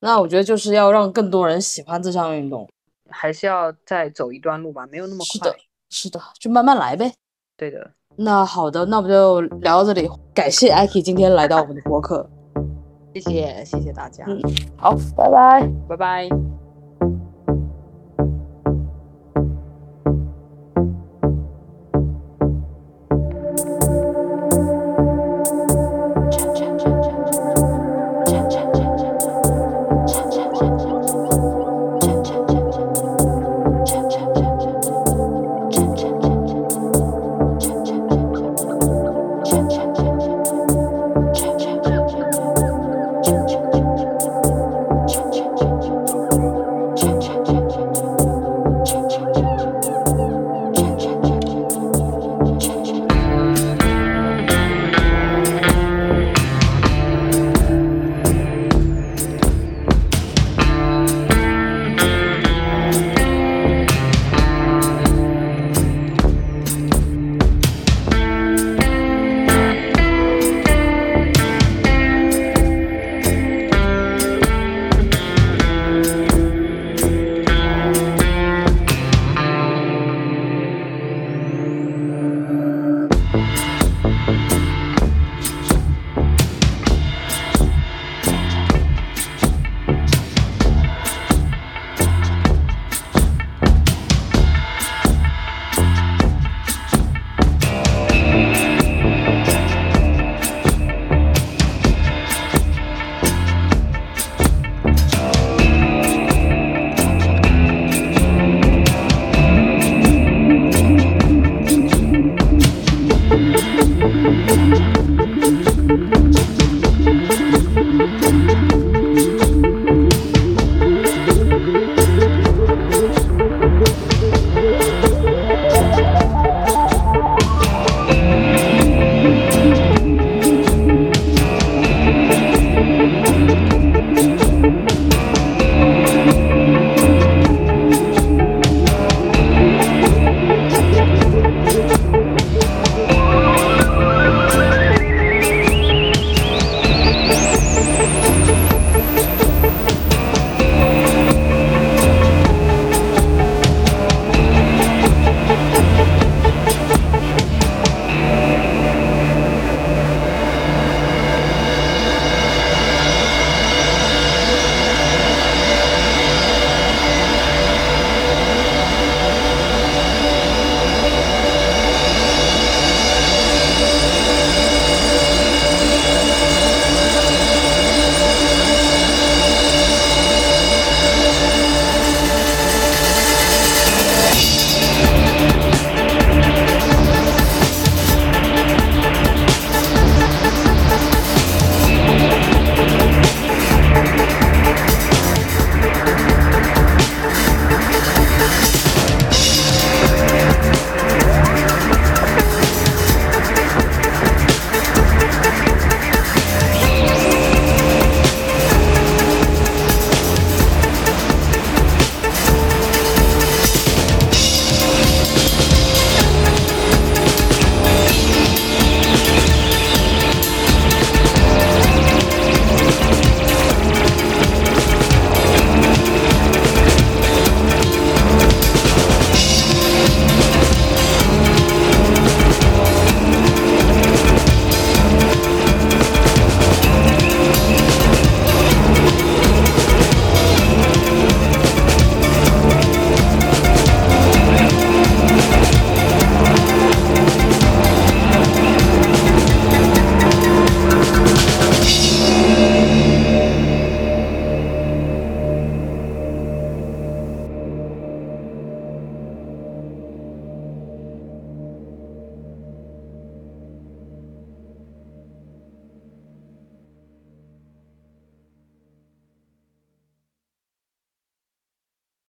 [0.00, 2.68] 那我觉得就是要让更多人喜欢这项运动，
[3.08, 5.26] 还是要再走一段路吧，没有那么快。
[5.26, 5.56] 是的，
[5.88, 7.12] 是的，就慢慢来呗。
[7.56, 7.90] 对的。
[8.16, 10.08] 那好的，那我们就聊到这里。
[10.34, 12.28] 感谢艾 k 今天来到我们的博客，
[13.14, 14.26] 谢谢谢谢大家。
[14.76, 16.65] 好，拜拜，拜拜。